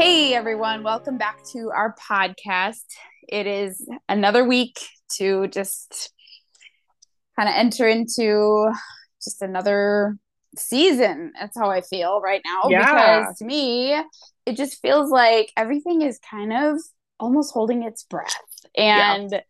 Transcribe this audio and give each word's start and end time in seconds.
Hey 0.00 0.32
everyone, 0.32 0.84
welcome 0.84 1.18
back 1.18 1.42
to 1.54 1.72
our 1.74 1.92
podcast. 2.08 2.84
It 3.28 3.48
is 3.48 3.84
another 4.08 4.44
week 4.44 4.78
to 5.16 5.48
just 5.48 6.12
kind 7.34 7.48
of 7.48 7.56
enter 7.56 7.88
into 7.88 8.70
just 9.20 9.42
another 9.42 10.16
season. 10.56 11.32
That's 11.36 11.58
how 11.58 11.70
I 11.70 11.80
feel 11.80 12.20
right 12.20 12.40
now. 12.46 12.68
Yeah. 12.68 13.22
Because 13.22 13.38
to 13.38 13.44
me, 13.44 14.00
it 14.46 14.56
just 14.56 14.80
feels 14.80 15.10
like 15.10 15.50
everything 15.56 16.02
is 16.02 16.20
kind 16.20 16.52
of 16.52 16.78
almost 17.18 17.52
holding 17.52 17.82
its 17.82 18.04
breath. 18.04 18.36
And 18.76 19.42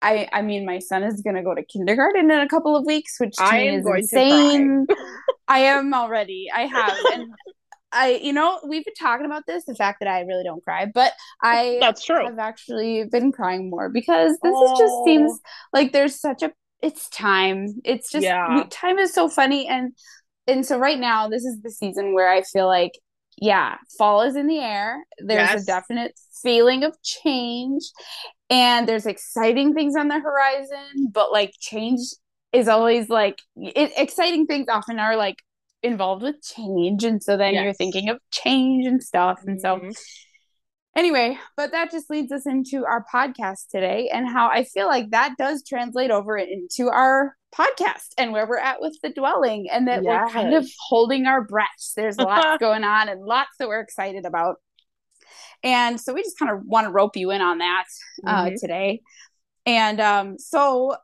I 0.00 0.28
I 0.32 0.42
mean 0.42 0.64
my 0.64 0.78
son 0.78 1.02
is 1.02 1.22
gonna 1.22 1.42
go 1.42 1.56
to 1.56 1.64
kindergarten 1.64 2.30
in 2.30 2.38
a 2.38 2.48
couple 2.48 2.76
of 2.76 2.86
weeks, 2.86 3.18
which 3.18 3.34
to 3.34 3.42
I 3.42 3.56
am 3.62 3.80
is 3.80 3.84
going 3.84 3.94
to 3.96 4.00
insane. 4.02 4.86
I 5.48 5.58
am 5.58 5.92
already. 5.92 6.46
I 6.54 6.66
have. 6.66 6.96
And 7.14 7.34
I, 7.92 8.20
you 8.22 8.32
know, 8.32 8.60
we've 8.66 8.84
been 8.84 8.94
talking 8.98 9.26
about 9.26 9.44
this, 9.46 9.64
the 9.64 9.74
fact 9.74 10.00
that 10.00 10.08
I 10.08 10.20
really 10.22 10.44
don't 10.44 10.62
cry, 10.64 10.86
but 10.92 11.12
I 11.42 11.78
That's 11.80 12.04
true. 12.04 12.26
I've 12.26 12.38
actually 12.38 13.04
been 13.10 13.32
crying 13.32 13.70
more 13.70 13.88
because 13.88 14.38
this 14.42 14.54
is 14.54 14.70
just 14.78 14.94
oh. 14.94 15.04
seems 15.04 15.32
Oh. 15.32 15.38
like 15.72 15.92
there's 15.92 16.20
such 16.20 16.42
a 16.42 16.52
it's 16.82 17.08
time. 17.10 17.80
It's 17.84 18.10
just 18.10 18.24
Yeah. 18.24 18.64
time 18.70 18.98
is 18.98 19.12
so 19.12 19.28
funny 19.28 19.68
and 19.68 19.92
and 20.46 20.66
so 20.66 20.78
right 20.78 20.98
now 20.98 21.28
this 21.28 21.44
is 21.44 21.60
the 21.62 21.70
season 21.70 22.14
where 22.14 22.28
I 22.30 22.42
feel 22.42 22.66
like 22.66 22.92
yeah, 23.38 23.76
fall 23.98 24.22
is 24.22 24.36
in 24.36 24.46
the 24.46 24.58
air. 24.58 25.02
There's 25.18 25.50
Yes. 25.50 25.62
a 25.62 25.66
definite 25.66 26.12
feeling 26.42 26.84
of 26.84 26.94
change 27.02 27.82
and 28.50 28.88
there's 28.88 29.06
exciting 29.06 29.74
things 29.74 29.96
on 29.96 30.08
the 30.08 30.18
horizon, 30.20 31.10
but 31.12 31.32
like 31.32 31.52
change 31.60 32.00
is 32.52 32.68
always 32.68 33.08
like 33.08 33.38
it, 33.56 33.92
exciting 33.96 34.46
things 34.46 34.66
often 34.68 34.98
are 34.98 35.16
like 35.16 35.36
involved 35.82 36.22
with 36.22 36.40
change 36.42 37.02
and 37.04 37.22
so 37.22 37.36
then 37.36 37.54
you're 37.64 37.72
thinking 37.74 38.08
of 38.08 38.18
change 38.30 38.86
and 38.86 39.02
stuff 39.02 39.40
and 39.46 39.60
so 39.60 39.76
Mhm. 39.76 39.96
Anyway, 40.94 41.38
but 41.56 41.70
that 41.72 41.90
just 41.90 42.10
leads 42.10 42.30
us 42.30 42.44
into 42.44 42.84
our 42.84 43.02
podcast 43.12 43.68
today 43.70 44.10
and 44.12 44.28
how 44.28 44.48
I 44.48 44.64
feel 44.64 44.86
like 44.86 45.08
that 45.10 45.36
does 45.38 45.64
translate 45.66 46.10
over 46.10 46.36
into 46.36 46.90
our 46.90 47.34
podcast 47.56 48.08
and 48.18 48.30
where 48.30 48.46
we're 48.46 48.58
at 48.58 48.78
with 48.78 48.94
the 49.02 49.08
dwelling 49.08 49.70
and 49.70 49.88
that 49.88 50.02
we're 50.02 50.28
kind 50.28 50.52
of 50.52 50.68
holding 50.90 51.24
our 51.26 51.42
breaths. 51.44 51.94
There's 51.96 52.18
lots 52.18 52.58
going 52.60 52.84
on 52.84 53.08
and 53.08 53.22
lots 53.24 53.56
that 53.58 53.68
we're 53.68 53.80
excited 53.80 54.26
about. 54.26 54.56
And 55.62 55.98
so 55.98 56.12
we 56.12 56.22
just 56.22 56.38
kind 56.38 56.50
of 56.52 56.60
want 56.66 56.86
to 56.86 56.92
rope 56.92 57.16
you 57.16 57.30
in 57.30 57.40
on 57.40 57.58
that 57.58 57.84
uh, 58.26 58.44
Mhm. 58.48 58.60
today. 58.60 59.00
And 59.64 59.98
um, 59.98 60.38
so 60.38 60.94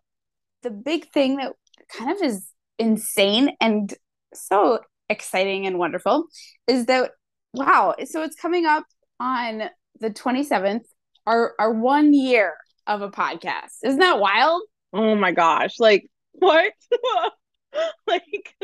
the 0.63 0.70
big 0.70 1.11
thing 1.13 1.37
that 1.37 1.55
kind 1.97 2.11
of 2.15 2.20
is 2.23 2.47
insane 2.79 3.57
and 3.59 3.95
so 4.34 4.81
exciting 5.09 5.67
and 5.67 5.79
wonderful 5.79 6.27
is 6.67 6.87
that 6.87 7.12
wow, 7.55 7.95
so 8.05 8.23
it's 8.23 8.37
coming 8.37 8.67
up 8.67 8.85
on 9.20 9.65
the 10.01 10.11
27th, 10.11 10.85
our 11.27 11.55
our 11.59 11.73
one 11.73 12.15
year 12.15 12.55
of 12.87 13.03
a 13.03 13.11
podcast. 13.11 13.79
Isn't 13.85 14.01
that 14.01 14.20
wild? 14.20 14.62
Oh 14.93 15.15
my 15.15 15.33
gosh. 15.33 15.79
Like 15.79 16.07
what? 16.33 16.73
like 18.07 18.55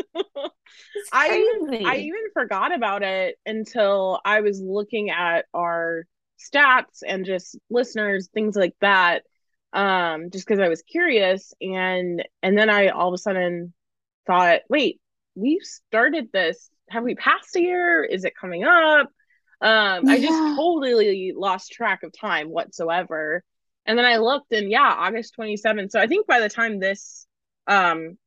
I 1.12 1.59
crazy. 1.69 1.84
I 1.84 1.97
even 1.97 2.31
forgot 2.33 2.75
about 2.75 3.03
it 3.03 3.37
until 3.45 4.21
I 4.25 4.41
was 4.41 4.61
looking 4.61 5.11
at 5.11 5.45
our 5.55 6.05
stats 6.39 7.03
and 7.06 7.25
just 7.25 7.59
listeners, 7.71 8.28
things 8.33 8.56
like 8.56 8.75
that. 8.81 9.23
Um, 9.73 10.31
just 10.31 10.47
because 10.47 10.61
I 10.61 10.69
was 10.69 10.83
curious 10.83 11.53
and 11.61 12.25
and 12.43 12.56
then 12.56 12.71
I 12.71 12.89
all 12.89 13.09
of 13.09 13.15
a 13.15 13.19
sudden 13.19 13.75
thought, 14.27 14.61
wait, 14.71 15.01
we've 15.35 15.63
started 15.63 16.31
this. 16.33 16.71
Have 16.91 17.05
we 17.05 17.15
passed 17.15 17.57
a 17.57 17.61
year? 17.61 18.05
Is 18.05 18.25
it 18.25 18.35
coming 18.39 18.65
up? 18.65 19.09
Um, 19.61 20.09
I 20.09 20.21
just 20.21 20.56
totally 20.56 21.33
lost 21.34 21.72
track 21.72 22.03
of 22.03 22.12
time 22.12 22.49
whatsoever. 22.49 23.43
And 23.87 23.99
then 23.99 24.05
I 24.05 24.17
looked 24.17 24.53
and 24.53 24.71
yeah, 24.71 24.94
August 24.99 25.34
27th. 25.39 25.91
So 25.91 26.00
I 26.00 26.06
think 26.06 26.27
by 26.27 26.41
the 26.41 26.49
time 26.49 26.78
this 26.78 27.27
um 27.67 28.19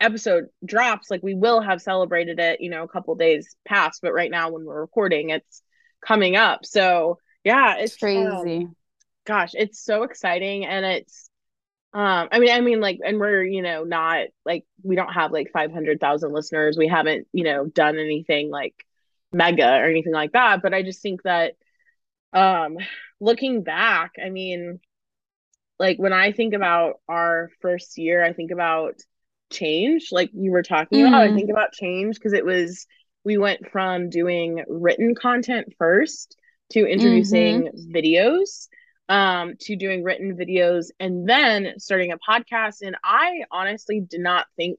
episode 0.00 0.46
drops, 0.64 1.10
like 1.10 1.22
we 1.22 1.34
will 1.34 1.60
have 1.60 1.80
celebrated 1.80 2.40
it, 2.40 2.60
you 2.60 2.70
know, 2.70 2.82
a 2.82 2.88
couple 2.88 3.14
days 3.14 3.54
past, 3.64 4.00
but 4.02 4.12
right 4.12 4.30
now 4.30 4.50
when 4.50 4.64
we're 4.64 4.80
recording, 4.80 5.30
it's 5.30 5.62
coming 6.04 6.36
up. 6.36 6.64
So 6.64 7.18
yeah, 7.44 7.76
it's 7.76 7.92
it's 7.92 8.00
crazy. 8.00 8.64
um, 8.64 8.76
gosh, 9.24 9.52
it's 9.54 9.84
so 9.84 10.02
exciting 10.02 10.66
and 10.66 10.84
it's 10.84 11.30
um 11.94 12.28
I 12.32 12.38
mean 12.38 12.50
I 12.50 12.60
mean 12.60 12.80
like 12.80 13.00
and 13.04 13.18
we're, 13.18 13.44
you 13.44 13.62
know, 13.62 13.84
not 13.84 14.28
like 14.44 14.64
we 14.82 14.96
don't 14.96 15.12
have 15.12 15.32
like 15.32 15.50
500,000 15.52 16.32
listeners. 16.32 16.76
We 16.78 16.88
haven't, 16.88 17.26
you 17.32 17.44
know, 17.44 17.66
done 17.66 17.98
anything 17.98 18.50
like 18.50 18.74
mega 19.32 19.66
or 19.78 19.84
anything 19.88 20.12
like 20.12 20.32
that, 20.32 20.62
but 20.62 20.74
I 20.74 20.82
just 20.82 21.02
think 21.02 21.22
that 21.24 21.54
um 22.32 22.78
looking 23.20 23.62
back, 23.62 24.12
I 24.24 24.30
mean 24.30 24.80
like 25.78 25.98
when 25.98 26.12
I 26.12 26.32
think 26.32 26.54
about 26.54 27.00
our 27.08 27.50
first 27.60 27.98
year, 27.98 28.22
I 28.24 28.32
think 28.32 28.50
about 28.50 28.94
change, 29.52 30.08
like 30.12 30.30
you 30.32 30.50
were 30.52 30.62
talking 30.62 31.02
about. 31.02 31.22
I 31.22 31.30
Mhm. 31.30 31.32
think 31.32 31.50
about 31.50 31.72
change 31.72 32.16
because 32.16 32.32
it 32.32 32.44
was 32.44 32.86
we 33.24 33.38
went 33.38 33.68
from 33.70 34.10
doing 34.10 34.64
written 34.68 35.14
content 35.14 35.74
first 35.78 36.36
to 36.72 36.86
introducing 36.86 37.68
videos 37.94 38.68
um 39.08 39.54
to 39.60 39.76
doing 39.76 40.02
written 40.02 40.36
videos 40.36 40.86
and 41.00 41.28
then 41.28 41.74
starting 41.78 42.12
a 42.12 42.18
podcast 42.18 42.78
and 42.82 42.96
I 43.04 43.42
honestly 43.50 44.00
did 44.00 44.20
not 44.20 44.46
think 44.56 44.78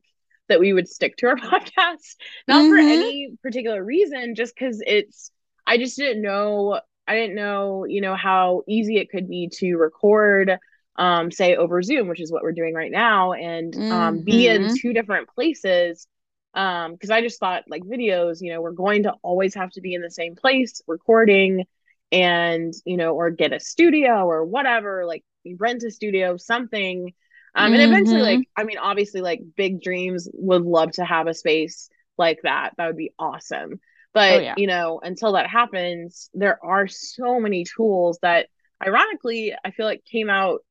that 0.49 0.59
we 0.59 0.73
would 0.73 0.87
stick 0.87 1.15
to 1.17 1.27
our 1.27 1.35
podcast 1.37 2.15
not 2.47 2.67
for 2.67 2.77
Mhm. 2.77 2.79
any 2.79 3.35
particular 3.41 3.83
reason 3.83 4.35
just 4.35 4.55
cuz 4.55 4.81
it's 4.85 5.31
I 5.65 5.77
just 5.77 5.97
didn't 5.97 6.21
know 6.21 6.79
I 7.07 7.15
didn't 7.15 7.35
know, 7.35 7.85
you 7.85 8.01
know, 8.01 8.15
how 8.15 8.63
easy 8.67 8.97
it 8.97 9.09
could 9.09 9.27
be 9.27 9.49
to 9.59 9.75
record 9.75 10.57
um 10.97 11.31
say 11.31 11.55
over 11.55 11.81
Zoom, 11.81 12.07
which 12.07 12.21
is 12.21 12.31
what 12.31 12.43
we're 12.43 12.51
doing 12.53 12.73
right 12.73 12.91
now 12.91 13.33
and 13.33 13.77
um 13.89 14.21
be 14.23 14.47
in 14.47 14.67
Mhm. 14.67 14.73
two 14.73 14.93
different 14.93 15.27
places 15.29 16.07
um 16.53 16.93
because 16.93 17.09
I 17.11 17.21
just 17.21 17.39
thought 17.39 17.63
like 17.67 17.83
videos, 17.83 18.37
you 18.41 18.51
know, 18.51 18.61
we're 18.61 18.71
going 18.71 19.03
to 19.03 19.13
always 19.23 19.55
have 19.55 19.71
to 19.71 19.81
be 19.81 19.93
in 19.93 20.01
the 20.01 20.11
same 20.11 20.35
place 20.35 20.81
recording 20.87 21.65
and, 22.13 22.73
you 22.85 22.97
know, 22.97 23.15
or 23.15 23.31
get 23.31 23.53
a 23.53 23.59
studio 23.59 24.25
or 24.25 24.45
whatever, 24.45 25.05
like 25.05 25.25
rent 25.59 25.83
a 25.83 25.91
studio, 25.91 26.37
something 26.37 27.13
um 27.55 27.73
and 27.73 27.83
eventually 27.83 28.21
Mhm. 28.21 28.23
like 28.23 28.49
I 28.57 28.63
mean 28.65 28.79
obviously 28.79 29.21
like 29.21 29.41
big 29.57 29.81
dreams 29.81 30.29
would 30.33 30.63
love 30.63 30.91
to 30.93 31.05
have 31.05 31.27
a 31.27 31.33
space 31.35 31.89
like 32.17 32.39
that. 32.43 32.71
That 32.77 32.87
would 32.87 32.97
be 32.97 33.13
awesome. 33.19 33.79
But, 34.13 34.29
Oh, 34.29 34.39
yeah. 34.39 34.57
you 34.57 34.67
know, 34.67 34.99
until 35.03 35.33
that 35.33 35.49
happens, 35.49 36.29
there 36.35 36.63
are 36.63 36.87
so 36.87 37.39
many 37.39 37.65
tools 37.65 38.19
that 38.21 38.47
ironically 38.85 39.55
I 39.65 39.71
feel 39.71 39.87
like 39.87 40.05
came 40.05 40.29
out 40.29 40.61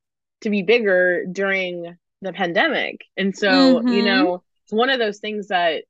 to 0.43 0.51
be 0.51 0.63
bigger 0.63 1.25
during 1.31 1.97
the 2.23 2.33
pandemic. 2.33 3.01
And 3.17 3.37
so, 3.37 3.83
you 3.89 4.03
Mhm. 4.03 4.05
know, 4.05 4.45
it's 4.65 4.73
one 4.73 4.91
of 4.91 5.01
those 5.01 5.19
things 5.19 5.49
that 5.49 5.85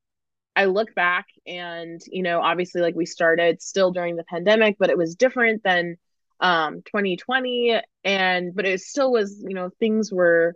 I 0.54 0.66
look 0.66 0.94
back 0.94 1.26
and, 1.46 2.00
you 2.08 2.22
know, 2.22 2.40
obviously 2.40 2.82
like 2.82 2.94
we 2.94 3.06
started 3.06 3.62
still 3.62 3.90
during 3.92 4.16
the 4.16 4.24
pandemic, 4.24 4.76
but 4.78 4.90
it 4.90 4.98
was 4.98 5.14
different 5.14 5.62
than 5.62 5.96
um 6.40 6.82
2020 6.84 7.80
and 8.04 8.54
but 8.54 8.66
it 8.66 8.80
still 8.80 9.12
was, 9.12 9.42
you 9.46 9.54
know, 9.54 9.70
things 9.78 10.12
were 10.12 10.54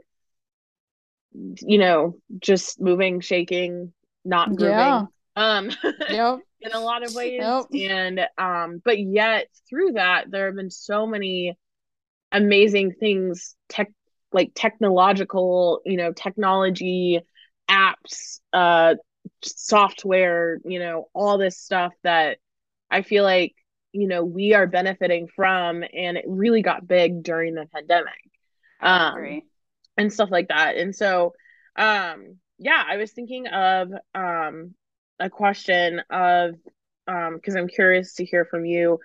you 1.32 1.78
know, 1.78 2.16
just 2.40 2.80
moving, 2.80 3.20
shaking, 3.20 3.92
not 4.24 4.50
moving. 4.50 4.94
Yeah. 4.94 5.06
Um 5.36 5.70
Yep. 6.08 6.40
in 6.60 6.72
a 6.72 6.80
lot 6.80 7.02
of 7.02 7.12
ways 7.14 7.40
Yep. 7.40 7.66
and 7.74 8.20
um 8.38 8.80
but 8.84 8.98
yet 8.98 9.46
through 9.68 9.92
that 9.92 10.30
there 10.30 10.46
have 10.46 10.56
been 10.56 10.70
so 10.70 11.06
many 11.06 11.56
amazing 12.32 12.92
things 12.92 13.56
tech 13.68 13.90
like 14.32 14.52
technological 14.54 15.80
you 15.84 15.96
know 15.96 16.12
technology 16.12 17.20
apps 17.70 18.40
uh 18.52 18.94
software 19.42 20.58
you 20.64 20.78
know 20.78 21.08
all 21.14 21.38
this 21.38 21.58
stuff 21.58 21.92
that 22.02 22.38
i 22.90 23.02
feel 23.02 23.24
like 23.24 23.54
you 23.92 24.08
know 24.08 24.24
we 24.24 24.54
are 24.54 24.66
benefiting 24.66 25.28
from 25.34 25.82
and 25.82 26.16
it 26.16 26.24
really 26.28 26.62
got 26.62 26.86
big 26.86 27.22
during 27.22 27.54
the 27.54 27.66
pandemic 27.72 28.14
um 28.80 29.42
and 29.96 30.12
stuff 30.12 30.30
like 30.30 30.48
that. 30.48 30.76
And 30.76 30.94
so, 30.94 31.34
um, 31.76 32.36
yeah, 32.58 32.82
I 32.86 32.96
was 32.96 33.12
thinking 33.12 33.46
of 33.48 33.90
um 34.14 34.74
a 35.18 35.30
question 35.30 36.02
of 36.10 36.54
um 37.06 37.36
because 37.36 37.56
I'm 37.56 37.68
curious 37.68 38.14
to 38.14 38.24
hear 38.24 38.44
from 38.44 38.64
you. 38.64 38.98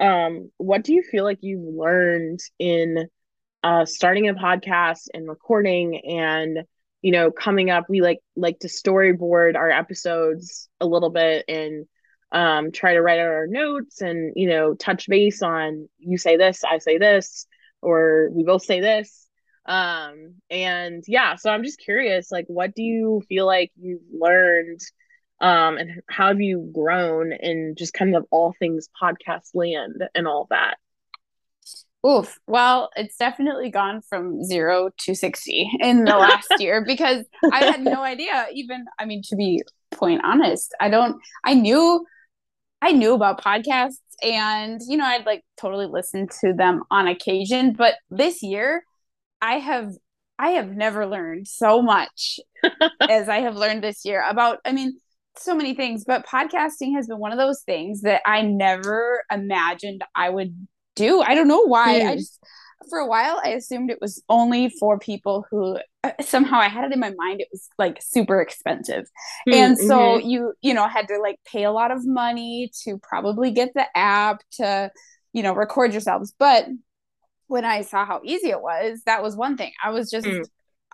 Um, 0.00 0.50
what 0.58 0.84
do 0.84 0.94
you 0.94 1.02
feel 1.02 1.24
like 1.24 1.38
you've 1.40 1.74
learned 1.74 2.40
in 2.58 3.08
uh 3.62 3.84
starting 3.86 4.28
a 4.28 4.34
podcast 4.34 5.08
and 5.14 5.28
recording 5.28 6.00
and 6.06 6.64
you 7.06 7.12
know 7.12 7.30
coming 7.30 7.70
up 7.70 7.84
we 7.88 8.00
like 8.00 8.18
like 8.34 8.58
to 8.58 8.66
storyboard 8.66 9.54
our 9.54 9.70
episodes 9.70 10.68
a 10.80 10.86
little 10.86 11.10
bit 11.10 11.44
and 11.46 11.86
um 12.32 12.72
try 12.72 12.94
to 12.94 13.00
write 13.00 13.20
out 13.20 13.28
our 13.28 13.46
notes 13.46 14.00
and 14.00 14.32
you 14.34 14.48
know 14.48 14.74
touch 14.74 15.06
base 15.06 15.40
on 15.40 15.88
you 16.00 16.18
say 16.18 16.36
this 16.36 16.64
I 16.64 16.78
say 16.78 16.98
this 16.98 17.46
or 17.80 18.28
we 18.32 18.42
both 18.42 18.64
say 18.64 18.80
this. 18.80 19.28
Um 19.66 20.34
and 20.50 21.04
yeah 21.06 21.36
so 21.36 21.48
i'm 21.48 21.62
just 21.62 21.78
curious 21.78 22.32
like 22.32 22.46
what 22.48 22.74
do 22.74 22.82
you 22.82 23.22
feel 23.28 23.46
like 23.46 23.70
you've 23.76 24.02
learned 24.12 24.80
um 25.40 25.78
and 25.78 26.02
how 26.08 26.26
have 26.26 26.40
you 26.40 26.68
grown 26.74 27.32
in 27.32 27.76
just 27.78 27.92
kind 27.92 28.16
of 28.16 28.26
all 28.32 28.52
things 28.58 28.88
podcast 29.00 29.50
land 29.54 30.02
and 30.12 30.26
all 30.26 30.48
that 30.50 30.78
Oof. 32.06 32.38
Well, 32.46 32.90
it's 32.94 33.16
definitely 33.16 33.70
gone 33.70 34.00
from 34.00 34.44
zero 34.44 34.90
to 35.00 35.14
60 35.14 35.70
in 35.80 36.04
the 36.04 36.16
last 36.16 36.48
year 36.58 36.84
because 36.86 37.24
I 37.52 37.64
had 37.64 37.82
no 37.82 38.02
idea, 38.02 38.46
even, 38.52 38.84
I 38.98 39.06
mean, 39.06 39.22
to 39.28 39.36
be 39.36 39.62
point 39.90 40.20
honest, 40.24 40.74
I 40.80 40.88
don't, 40.88 41.16
I 41.44 41.54
knew, 41.54 42.04
I 42.80 42.92
knew 42.92 43.14
about 43.14 43.42
podcasts 43.42 43.96
and, 44.22 44.80
you 44.86 44.96
know, 44.96 45.04
I'd 45.04 45.26
like 45.26 45.42
totally 45.56 45.86
listen 45.86 46.28
to 46.42 46.52
them 46.52 46.82
on 46.90 47.08
occasion. 47.08 47.72
But 47.72 47.94
this 48.10 48.42
year, 48.42 48.84
I 49.42 49.54
have, 49.54 49.90
I 50.38 50.50
have 50.50 50.68
never 50.68 51.06
learned 51.06 51.48
so 51.48 51.82
much 51.82 52.38
as 53.08 53.28
I 53.28 53.38
have 53.38 53.56
learned 53.56 53.82
this 53.82 54.04
year 54.04 54.24
about, 54.28 54.58
I 54.64 54.72
mean, 54.72 54.98
so 55.38 55.54
many 55.54 55.74
things, 55.74 56.04
but 56.04 56.26
podcasting 56.26 56.94
has 56.94 57.08
been 57.08 57.18
one 57.18 57.32
of 57.32 57.38
those 57.38 57.62
things 57.62 58.02
that 58.02 58.22
I 58.24 58.42
never 58.42 59.22
imagined 59.30 60.02
I 60.14 60.30
would 60.30 60.66
do. 60.96 61.20
I 61.20 61.34
don't 61.34 61.48
know 61.48 61.66
why. 61.66 62.00
Mm. 62.00 62.08
I 62.08 62.16
just 62.16 62.40
for 62.90 62.98
a 62.98 63.06
while 63.06 63.40
I 63.44 63.50
assumed 63.50 63.90
it 63.90 64.00
was 64.00 64.22
only 64.28 64.68
for 64.68 64.98
people 64.98 65.46
who 65.50 65.78
uh, 66.04 66.12
somehow 66.20 66.58
I 66.58 66.68
had 66.68 66.84
it 66.84 66.92
in 66.92 67.00
my 67.00 67.12
mind 67.16 67.40
it 67.40 67.48
was 67.50 67.68
like 67.78 68.02
super 68.02 68.40
expensive. 68.40 69.06
Mm, 69.48 69.54
and 69.54 69.78
so 69.78 69.98
mm-hmm. 69.98 70.28
you 70.28 70.52
you 70.62 70.74
know 70.74 70.86
had 70.88 71.08
to 71.08 71.18
like 71.18 71.38
pay 71.44 71.64
a 71.64 71.72
lot 71.72 71.90
of 71.90 72.06
money 72.06 72.70
to 72.84 72.98
probably 72.98 73.50
get 73.50 73.72
the 73.74 73.86
app 73.96 74.42
to 74.52 74.90
you 75.32 75.42
know 75.42 75.54
record 75.54 75.92
yourselves. 75.92 76.34
But 76.38 76.66
when 77.46 77.64
I 77.64 77.82
saw 77.82 78.04
how 78.04 78.20
easy 78.24 78.50
it 78.50 78.60
was, 78.60 79.02
that 79.06 79.22
was 79.22 79.36
one 79.36 79.56
thing. 79.56 79.72
I 79.82 79.90
was 79.90 80.10
just 80.10 80.26
mm. 80.26 80.44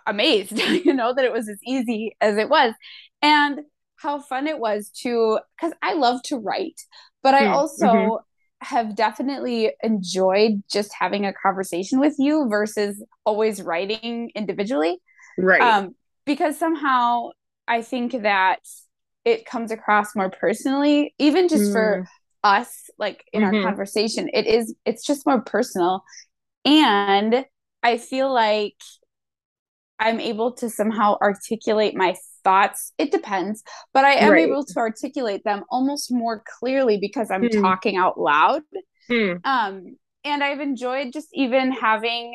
amazed, 0.05 0.57
you 0.85 0.93
know, 0.93 1.13
that 1.13 1.25
it 1.25 1.33
was 1.33 1.49
as 1.49 1.59
easy 1.65 2.15
as 2.21 2.37
it 2.37 2.49
was. 2.49 2.73
And 3.21 3.61
how 3.95 4.19
fun 4.19 4.47
it 4.47 4.59
was 4.59 4.89
to 5.01 5.39
cuz 5.59 5.73
I 5.81 5.93
love 5.93 6.21
to 6.23 6.37
write, 6.37 6.79
but 7.21 7.33
I 7.33 7.43
mm, 7.43 7.53
also 7.53 7.85
mm-hmm 7.85 8.15
have 8.63 8.95
definitely 8.95 9.71
enjoyed 9.81 10.63
just 10.71 10.91
having 10.97 11.25
a 11.25 11.33
conversation 11.33 11.99
with 11.99 12.15
you 12.17 12.47
versus 12.49 13.03
always 13.25 13.61
writing 13.61 14.31
individually. 14.35 14.97
Right. 15.37 15.61
Um, 15.61 15.95
because 16.25 16.57
somehow 16.57 17.29
I 17.67 17.81
think 17.81 18.23
that 18.23 18.59
it 19.25 19.45
comes 19.45 19.71
across 19.71 20.15
more 20.15 20.29
personally, 20.29 21.13
even 21.17 21.47
just 21.47 21.65
mm. 21.65 21.73
for 21.73 22.07
us, 22.43 22.89
like 22.97 23.23
in 23.31 23.41
mm-hmm. 23.41 23.55
our 23.55 23.63
conversation. 23.63 24.29
It 24.33 24.47
is, 24.47 24.75
it's 24.85 25.05
just 25.05 25.25
more 25.25 25.41
personal. 25.41 26.03
And 26.65 27.45
I 27.81 27.97
feel 27.97 28.33
like 28.33 28.75
I'm 29.99 30.19
able 30.19 30.53
to 30.55 30.69
somehow 30.69 31.17
articulate 31.21 31.95
my 31.95 32.15
thoughts. 32.43 32.93
It 32.97 33.11
depends, 33.11 33.63
but 33.93 34.05
I 34.05 34.13
am 34.13 34.31
right. 34.31 34.47
able 34.47 34.65
to 34.65 34.77
articulate 34.77 35.43
them 35.43 35.63
almost 35.69 36.11
more 36.11 36.43
clearly 36.59 36.97
because 36.99 37.31
I'm 37.31 37.43
mm. 37.43 37.61
talking 37.61 37.97
out 37.97 38.19
loud. 38.19 38.61
Mm. 39.09 39.39
Um, 39.45 39.97
and 40.23 40.43
I've 40.43 40.59
enjoyed 40.59 41.13
just 41.13 41.27
even 41.33 41.71
having, 41.71 42.33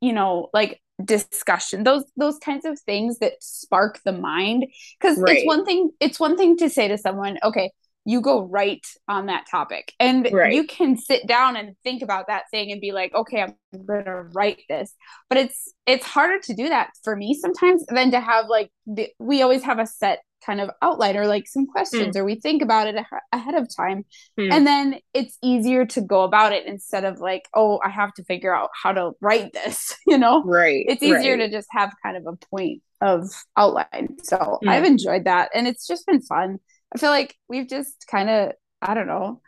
you 0.00 0.12
know, 0.12 0.48
like 0.52 0.80
discussion 1.04 1.84
those 1.84 2.04
those 2.16 2.38
kinds 2.38 2.64
of 2.64 2.78
things 2.80 3.20
that 3.20 3.34
spark 3.40 4.00
the 4.04 4.10
mind 4.10 4.66
because 4.98 5.16
right. 5.20 5.36
it's 5.36 5.46
one 5.46 5.64
thing 5.64 5.90
it's 6.00 6.18
one 6.18 6.36
thing 6.36 6.56
to 6.56 6.68
say 6.68 6.88
to 6.88 6.98
someone 6.98 7.38
okay 7.44 7.70
you 8.08 8.22
go 8.22 8.40
right 8.40 8.86
on 9.06 9.26
that 9.26 9.46
topic 9.50 9.92
and 10.00 10.26
right. 10.32 10.54
you 10.54 10.64
can 10.64 10.96
sit 10.96 11.26
down 11.26 11.56
and 11.56 11.76
think 11.84 12.02
about 12.02 12.26
that 12.28 12.44
thing 12.50 12.72
and 12.72 12.80
be 12.80 12.90
like 12.90 13.14
okay 13.14 13.42
i'm 13.42 13.54
gonna 13.86 14.22
write 14.32 14.62
this 14.68 14.94
but 15.28 15.36
it's 15.36 15.74
it's 15.86 16.06
harder 16.06 16.38
to 16.40 16.54
do 16.54 16.70
that 16.70 16.88
for 17.04 17.14
me 17.14 17.34
sometimes 17.34 17.84
than 17.88 18.10
to 18.10 18.18
have 18.18 18.46
like 18.48 18.70
the, 18.86 19.08
we 19.18 19.42
always 19.42 19.62
have 19.62 19.78
a 19.78 19.86
set 19.86 20.20
kind 20.46 20.60
of 20.60 20.70
outline 20.80 21.16
or 21.18 21.26
like 21.26 21.46
some 21.46 21.66
questions 21.66 22.16
mm. 22.16 22.20
or 22.20 22.24
we 22.24 22.36
think 22.36 22.62
about 22.62 22.86
it 22.86 22.96
ahead 23.32 23.54
of 23.54 23.68
time 23.76 24.06
mm. 24.40 24.50
and 24.50 24.66
then 24.66 24.98
it's 25.12 25.36
easier 25.42 25.84
to 25.84 26.00
go 26.00 26.22
about 26.22 26.52
it 26.52 26.64
instead 26.64 27.04
of 27.04 27.20
like 27.20 27.46
oh 27.54 27.78
i 27.84 27.90
have 27.90 28.14
to 28.14 28.24
figure 28.24 28.54
out 28.54 28.70
how 28.72 28.92
to 28.92 29.10
write 29.20 29.52
this 29.52 29.94
you 30.06 30.16
know 30.16 30.42
right 30.44 30.86
it's 30.88 31.02
easier 31.02 31.36
right. 31.36 31.46
to 31.46 31.50
just 31.50 31.68
have 31.70 31.92
kind 32.02 32.16
of 32.16 32.24
a 32.26 32.46
point 32.46 32.80
of 33.02 33.28
outline 33.56 34.16
so 34.22 34.58
mm. 34.64 34.68
i've 34.68 34.84
enjoyed 34.84 35.24
that 35.24 35.50
and 35.54 35.68
it's 35.68 35.86
just 35.86 36.06
been 36.06 36.22
fun 36.22 36.58
I 36.94 36.98
feel 36.98 37.10
like 37.10 37.36
we've 37.48 37.68
just 37.68 38.06
kind 38.10 38.30
of, 38.30 38.52
I 38.80 38.94
don't 38.94 39.06
know, 39.06 39.40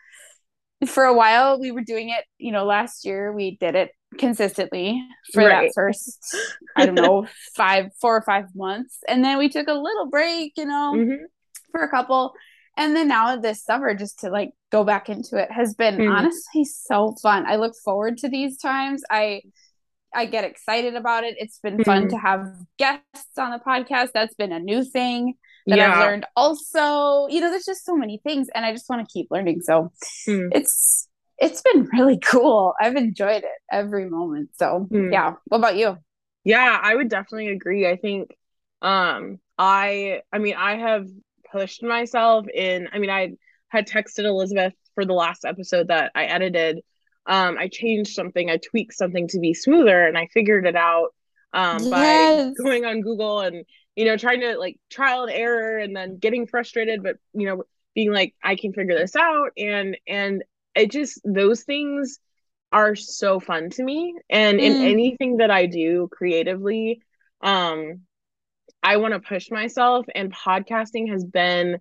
for 0.87 1.05
a 1.05 1.15
while 1.15 1.61
we 1.61 1.73
were 1.73 1.83
doing 1.83 2.09
it, 2.11 2.25
you 2.39 2.53
know, 2.53 2.65
last 2.65 3.05
year 3.05 3.33
we 3.33 3.57
did 3.59 3.75
it 3.75 3.91
consistently 4.19 5.03
for 5.33 5.45
right. 5.45 5.67
that 5.67 5.73
first, 5.75 6.37
I 6.77 6.87
don't 6.87 6.95
know, 6.95 7.27
five, 7.55 7.91
four 8.01 8.17
or 8.17 8.23
five 8.23 8.47
months. 8.55 8.99
And 9.09 9.25
then 9.25 9.39
we 9.39 9.49
took 9.49 9.69
a 9.69 9.75
little 9.75 10.09
break, 10.11 10.55
you 10.57 10.67
know, 10.67 10.95
mm-hmm. 10.97 11.25
for 11.71 11.83
a 11.83 11.91
couple. 11.91 12.33
And 12.77 12.97
then 12.97 13.09
now 13.09 13.37
this 13.37 13.63
summer, 13.65 13.95
just 13.95 14.21
to 14.21 14.31
like 14.31 14.51
go 14.73 14.85
back 14.85 15.09
into 15.09 15.37
it 15.37 15.51
has 15.51 15.75
been 15.75 15.97
mm-hmm. 15.97 16.11
honestly 16.11 16.65
so 16.65 17.15
fun. 17.23 17.45
I 17.47 17.57
look 17.57 17.75
forward 17.85 18.19
to 18.19 18.29
these 18.29 18.57
times. 18.57 19.03
I, 19.11 19.43
I 20.15 20.27
get 20.27 20.45
excited 20.45 20.95
about 20.95 21.25
it. 21.25 21.35
It's 21.39 21.59
been 21.59 21.75
mm-hmm. 21.75 21.83
fun 21.83 22.09
to 22.09 22.17
have 22.17 22.47
guests 22.79 23.39
on 23.39 23.51
the 23.51 23.59
podcast. 23.59 24.11
That's 24.15 24.35
been 24.35 24.53
a 24.53 24.59
new 24.59 24.83
thing 24.83 25.35
that 25.67 25.79
yeah. 25.79 25.93
I've 25.93 25.99
learned 26.01 26.27
also. 26.37 27.27
You 27.29 27.41
know, 27.41 27.51
there's 27.51 27.65
just 27.65 27.85
so 27.85 27.97
many 27.97 28.21
things 28.25 28.49
and 28.55 28.65
I 28.65 28.73
just 28.73 28.89
want 28.89 29.07
to 29.07 29.13
keep 29.13 29.29
learning. 29.31 29.61
So 29.63 29.93
mm. 30.29 30.49
it's 30.53 31.09
it's 31.41 31.63
been 31.63 31.89
really 31.93 32.19
cool. 32.25 32.75
I've 32.81 32.97
enjoyed 32.97 33.43
it 33.43 33.61
every 33.71 34.09
moment. 34.09 34.51
So 34.57 34.87
mm. 34.91 35.13
yeah. 35.13 35.35
What 35.47 35.59
about 35.59 35.77
you? 35.77 35.99
Yeah, 36.45 36.79
I 36.81 36.95
would 36.95 37.09
definitely 37.09 37.49
agree. 37.49 37.89
I 37.89 37.97
think 37.97 38.37
um 38.83 39.39
I 39.59 40.23
I 40.33 40.39
mean 40.39 40.55
I 40.57 40.77
have 40.77 41.07
pushed 41.51 41.83
myself 41.83 42.47
in 42.49 42.89
I 42.93 42.99
mean 42.99 43.11
I 43.11 43.33
had 43.69 43.87
texted 43.87 44.25
Elizabeth 44.25 44.73
for 44.95 45.05
the 45.05 45.13
last 45.13 45.45
episode 45.45 45.89
that 45.89 46.13
I 46.15 46.25
edited. 46.25 46.81
Um 47.27 47.59
I 47.59 47.69
changed 47.69 48.15
something, 48.15 48.49
I 48.49 48.59
tweaked 48.59 48.95
something 48.95 49.29
to 49.29 49.39
be 49.39 49.55
smoother 49.55 50.07
and 50.07 50.17
I 50.17 50.29
figured 50.33 50.67
it 50.67 50.77
out 50.77 51.09
um 51.53 51.83
yes. 51.83 51.91
by 51.91 52.63
going 52.63 52.85
on 52.85 53.03
Google 53.03 53.41
and 53.41 53.65
you 54.01 54.07
know, 54.07 54.17
trying 54.17 54.41
to 54.41 54.57
like 54.57 54.81
trial 54.89 55.25
and 55.25 55.33
error 55.33 55.77
and 55.77 55.95
then 55.95 56.17
getting 56.17 56.47
frustrated, 56.47 57.03
but 57.03 57.17
you 57.35 57.45
know, 57.45 57.65
being 57.95 58.11
like, 58.11 58.35
I 58.43 58.57
can 58.57 58.73
figure 58.73 58.97
this 58.97 59.15
out. 59.15 59.51
And 59.59 59.99
and 60.09 60.43
it 60.75 60.91
just 60.91 61.21
those 61.23 61.65
things 61.65 62.19
are 62.73 62.97
so 62.97 63.41
fun 63.41 63.69
to 63.69 63.85
me. 63.85 64.15
And 64.31 64.59
mm. 64.59 64.63
in 64.63 64.77
anything 64.77 65.37
that 65.37 65.51
I 65.51 65.67
do 65.67 66.09
creatively, 66.11 67.03
um, 67.43 68.01
I 68.83 68.97
want 68.97 69.13
to 69.13 69.21
push 69.21 69.51
myself 69.51 70.07
and 70.15 70.33
podcasting 70.33 71.11
has 71.11 71.23
been 71.23 71.77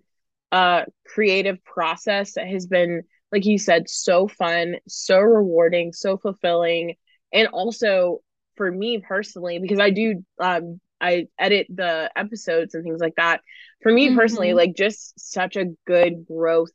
a 0.52 0.84
creative 1.06 1.64
process 1.64 2.34
that 2.34 2.48
has 2.48 2.66
been 2.66 3.04
like 3.32 3.46
you 3.46 3.56
said 3.56 3.88
so 3.88 4.28
fun 4.28 4.74
so 4.88 5.20
rewarding 5.20 5.92
so 5.92 6.16
fulfilling 6.16 6.96
and 7.32 7.46
also 7.48 8.18
for 8.56 8.68
me 8.68 8.98
personally 8.98 9.60
because 9.60 9.78
i 9.78 9.90
do 9.90 10.24
um, 10.40 10.80
I 11.00 11.28
edit 11.38 11.66
the 11.68 12.10
episodes 12.16 12.74
and 12.74 12.84
things 12.84 13.00
like 13.00 13.14
that. 13.16 13.40
For 13.82 13.92
me 13.92 14.08
mm-hmm. 14.08 14.18
personally, 14.18 14.54
like 14.54 14.74
just 14.76 15.18
such 15.18 15.56
a 15.56 15.66
good 15.86 16.26
growth 16.26 16.72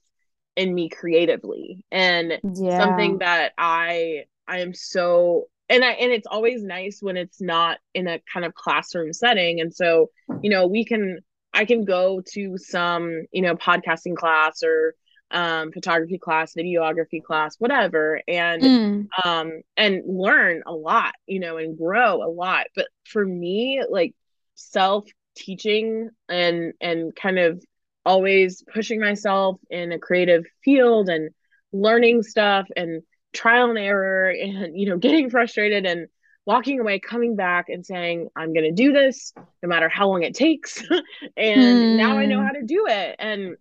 in 0.56 0.74
me 0.74 0.90
creatively 0.90 1.86
and 1.92 2.40
yeah. 2.56 2.80
something 2.80 3.20
that 3.20 3.54
I 3.58 4.26
I 4.48 4.60
am 4.60 4.74
so 4.74 5.48
and 5.70 5.84
I 5.84 5.92
and 5.92 6.12
it's 6.12 6.28
always 6.28 6.64
nice 6.64 7.00
when 7.02 7.18
it's 7.18 7.42
not 7.42 7.80
in 7.94 8.08
a 8.08 8.20
kind 8.32 8.46
of 8.46 8.54
classroom 8.54 9.14
setting. 9.14 9.60
And 9.60 9.74
so, 9.74 10.10
you 10.42 10.50
know, 10.50 10.68
we 10.68 10.86
can 10.86 11.20
I 11.54 11.66
can 11.66 11.86
go 11.86 12.22
to 12.34 12.58
some, 12.58 13.26
you 13.32 13.42
know, 13.42 13.56
podcasting 13.56 14.16
class 14.16 14.64
or 14.64 14.96
um 15.32 15.72
photography 15.72 16.18
class 16.18 16.54
videography 16.54 17.22
class 17.24 17.56
whatever 17.58 18.22
and 18.28 18.62
mm. 18.62 19.08
um 19.26 19.62
and 19.76 20.04
learn 20.06 20.62
a 20.68 20.74
lot 20.74 21.14
you 21.26 21.40
know 21.40 21.58
and 21.58 21.78
grow 21.78 22.24
a 22.24 22.30
lot 22.30 22.68
but 22.76 22.88
for 23.06 23.26
me 23.26 23.84
like 23.90 24.14
self 24.54 25.06
teaching 25.36 26.10
and 26.30 26.74
and 26.80 27.16
kind 27.16 27.40
of 27.40 27.64
always 28.06 28.64
pushing 28.72 29.00
myself 29.00 29.60
in 29.70 29.92
a 29.92 30.00
creative 30.00 30.46
field 30.64 31.10
and 31.10 31.32
learning 31.74 32.24
stuff 32.24 32.68
and 32.78 33.02
trial 33.34 33.70
and 33.70 33.80
error 33.80 34.30
and 34.42 34.80
you 34.80 34.90
know 34.90 34.98
getting 34.98 35.30
frustrated 35.30 35.86
and 35.86 36.08
walking 36.46 36.80
away 36.80 37.00
coming 37.00 37.36
back 37.36 37.70
and 37.70 37.86
saying 37.86 38.28
i'm 38.36 38.54
going 38.54 38.64
to 38.64 38.72
do 38.72 38.94
this 38.94 39.34
no 39.64 39.70
matter 39.70 39.90
how 39.90 40.08
long 40.08 40.22
it 40.22 40.36
takes 40.36 40.80
and 41.38 41.62
mm. 41.62 41.98
now 41.98 42.18
i 42.18 42.26
know 42.26 42.40
hmm. 42.40 42.46
how 42.46 42.52
to 42.52 42.64
do 42.64 42.86
it 42.88 43.16
and 43.18 43.58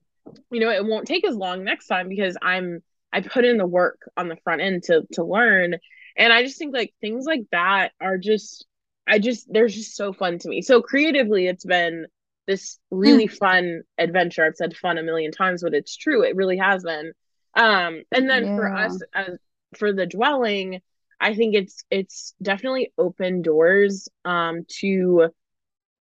you 0.50 0.60
know 0.60 0.70
it 0.70 0.84
won't 0.84 1.06
take 1.06 1.26
as 1.26 1.36
long 1.36 1.64
next 1.64 1.86
time 1.86 2.08
because 2.08 2.36
i'm 2.42 2.82
i 3.12 3.20
put 3.20 3.44
in 3.44 3.58
the 3.58 3.66
work 3.66 4.00
on 4.16 4.28
the 4.28 4.36
front 4.44 4.60
end 4.60 4.82
to 4.84 5.02
to 5.12 5.24
learn. 5.24 5.76
And 6.16 6.32
i 6.32 6.42
just 6.42 6.58
think 6.58 6.74
like 6.74 6.94
things 7.00 7.24
like 7.26 7.42
that 7.52 7.92
are 8.00 8.18
just 8.18 8.66
i 9.06 9.18
just 9.18 9.52
they're 9.52 9.68
just 9.68 9.96
so 9.96 10.12
fun 10.12 10.38
to 10.38 10.48
me. 10.48 10.62
So 10.62 10.80
creatively 10.80 11.46
it's 11.46 11.64
been 11.64 12.06
this 12.46 12.78
really 12.90 13.26
mm. 13.26 13.36
fun 13.36 13.82
adventure. 13.96 14.44
I've 14.44 14.56
said 14.56 14.76
fun 14.76 14.98
a 14.98 15.02
million 15.02 15.32
times 15.32 15.62
but 15.62 15.74
it's 15.74 15.96
true. 15.96 16.22
It 16.22 16.36
really 16.36 16.58
has 16.58 16.82
been. 16.84 17.12
Um 17.54 18.02
and 18.12 18.28
then 18.28 18.44
yeah. 18.44 18.56
for 18.56 18.74
us 18.74 19.00
as 19.14 19.38
for 19.76 19.92
the 19.92 20.06
dwelling 20.06 20.80
i 21.20 21.34
think 21.34 21.54
it's 21.54 21.84
it's 21.90 22.34
definitely 22.42 22.92
open 22.96 23.42
doors 23.42 24.08
um 24.24 24.64
to 24.68 25.28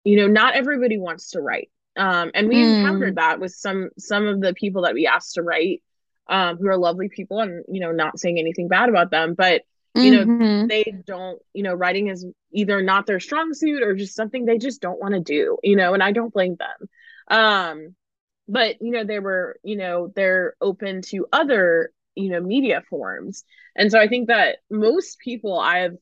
you 0.03 0.17
know 0.17 0.27
not 0.27 0.55
everybody 0.55 0.97
wants 0.97 1.31
to 1.31 1.41
write 1.41 1.69
Um, 1.99 2.31
and 2.33 2.47
we 2.47 2.55
mm. 2.55 2.79
encountered 2.79 3.17
that 3.17 3.39
with 3.39 3.51
some 3.51 3.89
some 3.97 4.25
of 4.25 4.39
the 4.39 4.53
people 4.53 4.83
that 4.83 4.93
we 4.93 5.05
asked 5.05 5.35
to 5.35 5.43
write, 5.43 5.83
um, 6.27 6.57
who 6.57 6.67
are 6.67 6.77
lovely 6.77 7.09
people 7.09 7.41
and 7.41 7.65
you 7.67 7.81
know, 7.81 7.91
not 7.91 8.19
saying 8.19 8.39
anything 8.39 8.69
bad 8.69 8.89
about 8.89 9.11
them, 9.11 9.33
but 9.33 9.63
you 9.95 10.11
mm-hmm. 10.13 10.39
know, 10.39 10.67
they 10.67 10.93
don't, 11.05 11.41
you 11.53 11.63
know, 11.63 11.73
writing 11.73 12.07
is 12.07 12.25
either 12.53 12.81
not 12.81 13.05
their 13.05 13.19
strong 13.19 13.53
suit 13.53 13.83
or 13.83 13.95
just 13.95 14.15
something 14.15 14.45
they 14.45 14.57
just 14.57 14.81
don't 14.81 14.99
want 14.99 15.13
to 15.13 15.19
do, 15.19 15.57
you 15.63 15.75
know, 15.75 15.93
and 15.93 16.01
I 16.01 16.11
don't 16.11 16.33
blame 16.33 16.55
them. 16.55 16.89
Um, 17.27 17.95
but 18.47 18.81
you 18.81 18.91
know, 18.91 19.03
they 19.03 19.19
were, 19.19 19.59
you 19.63 19.75
know, 19.75 20.11
they're 20.15 20.55
open 20.61 21.01
to 21.09 21.27
other, 21.33 21.91
you 22.15 22.29
know, 22.29 22.39
media 22.39 22.81
forms. 22.89 23.43
And 23.75 23.91
so 23.91 23.99
I 23.99 24.07
think 24.07 24.27
that 24.27 24.59
most 24.69 25.19
people 25.19 25.59
I've 25.59 25.97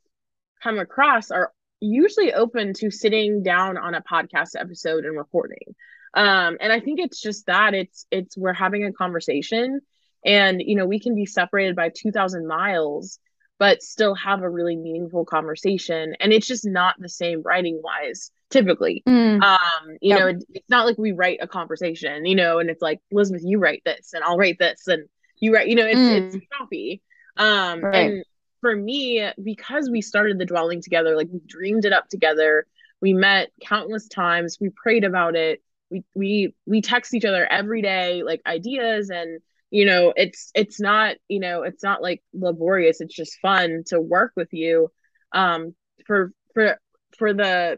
come 0.61 0.79
across 0.79 1.31
are 1.31 1.51
usually 1.79 2.33
open 2.33 2.73
to 2.73 2.91
sitting 2.91 3.43
down 3.43 3.77
on 3.77 3.93
a 3.93 4.01
podcast 4.01 4.51
episode 4.57 5.05
and 5.05 5.17
recording. 5.17 5.75
Um, 6.13 6.57
and 6.59 6.71
I 6.73 6.79
think 6.79 6.99
it's 6.99 7.21
just 7.21 7.45
that 7.45 7.73
it's 7.73 8.05
it's 8.11 8.37
we're 8.37 8.53
having 8.53 8.85
a 8.85 8.93
conversation 8.93 9.81
and 10.25 10.61
you 10.61 10.75
know 10.75 10.85
we 10.85 10.99
can 10.99 11.15
be 11.15 11.25
separated 11.25 11.75
by 11.75 11.89
2000 11.89 12.47
miles 12.47 13.19
but 13.59 13.81
still 13.81 14.13
have 14.13 14.43
a 14.43 14.49
really 14.49 14.75
meaningful 14.75 15.25
conversation 15.25 16.15
and 16.19 16.33
it's 16.33 16.47
just 16.47 16.65
not 16.65 16.95
the 16.99 17.09
same 17.09 17.41
writing 17.43 17.79
wise 17.83 18.31
typically 18.49 19.03
mm. 19.07 19.41
um 19.43 19.89
you 20.01 20.09
yep. 20.09 20.19
know 20.19 20.27
it, 20.27 20.43
it's 20.53 20.69
not 20.69 20.85
like 20.85 20.97
we 20.97 21.11
write 21.11 21.39
a 21.41 21.47
conversation 21.47 22.25
you 22.25 22.35
know 22.35 22.59
and 22.59 22.69
it's 22.69 22.81
like 22.81 22.99
elizabeth 23.11 23.41
you 23.45 23.59
write 23.59 23.81
this 23.85 24.13
and 24.13 24.23
i'll 24.23 24.37
write 24.37 24.57
this 24.59 24.87
and 24.87 25.07
you 25.39 25.53
write 25.53 25.67
you 25.67 25.75
know 25.75 25.85
it's 25.85 25.99
mm. 25.99 26.33
it's 26.33 26.45
choppy 26.57 27.01
um 27.37 27.81
right. 27.81 27.95
and 27.95 28.23
for 28.61 28.75
me 28.75 29.29
because 29.43 29.89
we 29.89 30.01
started 30.01 30.37
the 30.39 30.45
dwelling 30.45 30.81
together 30.81 31.15
like 31.15 31.29
we 31.31 31.39
dreamed 31.45 31.85
it 31.85 31.93
up 31.93 32.07
together. 32.09 32.65
We 33.01 33.13
met 33.13 33.49
countless 33.61 34.07
times. 34.07 34.57
We 34.59 34.69
prayed 34.69 35.03
about 35.03 35.35
it. 35.35 35.61
We 35.89 36.03
we 36.15 36.55
we 36.65 36.81
text 36.81 37.13
each 37.13 37.25
other 37.25 37.45
every 37.45 37.81
day 37.81 38.23
like 38.23 38.41
ideas 38.45 39.09
and 39.09 39.39
you 39.69 39.85
know 39.85 40.13
it's 40.15 40.51
it's 40.55 40.79
not 40.79 41.15
you 41.29 41.39
know 41.39 41.63
it's 41.63 41.83
not 41.83 42.01
like 42.01 42.21
laborious. 42.33 43.01
It's 43.01 43.15
just 43.15 43.39
fun 43.41 43.83
to 43.87 44.01
work 44.01 44.33
with 44.35 44.49
you. 44.51 44.89
Um 45.33 45.75
for 46.05 46.31
for 46.53 46.77
for 47.17 47.33
the 47.33 47.77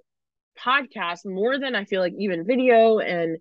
podcast 0.58 1.26
more 1.26 1.58
than 1.58 1.74
i 1.76 1.86
feel 1.86 2.02
like 2.02 2.14
even 2.18 2.46
video 2.46 3.00
and 3.00 3.38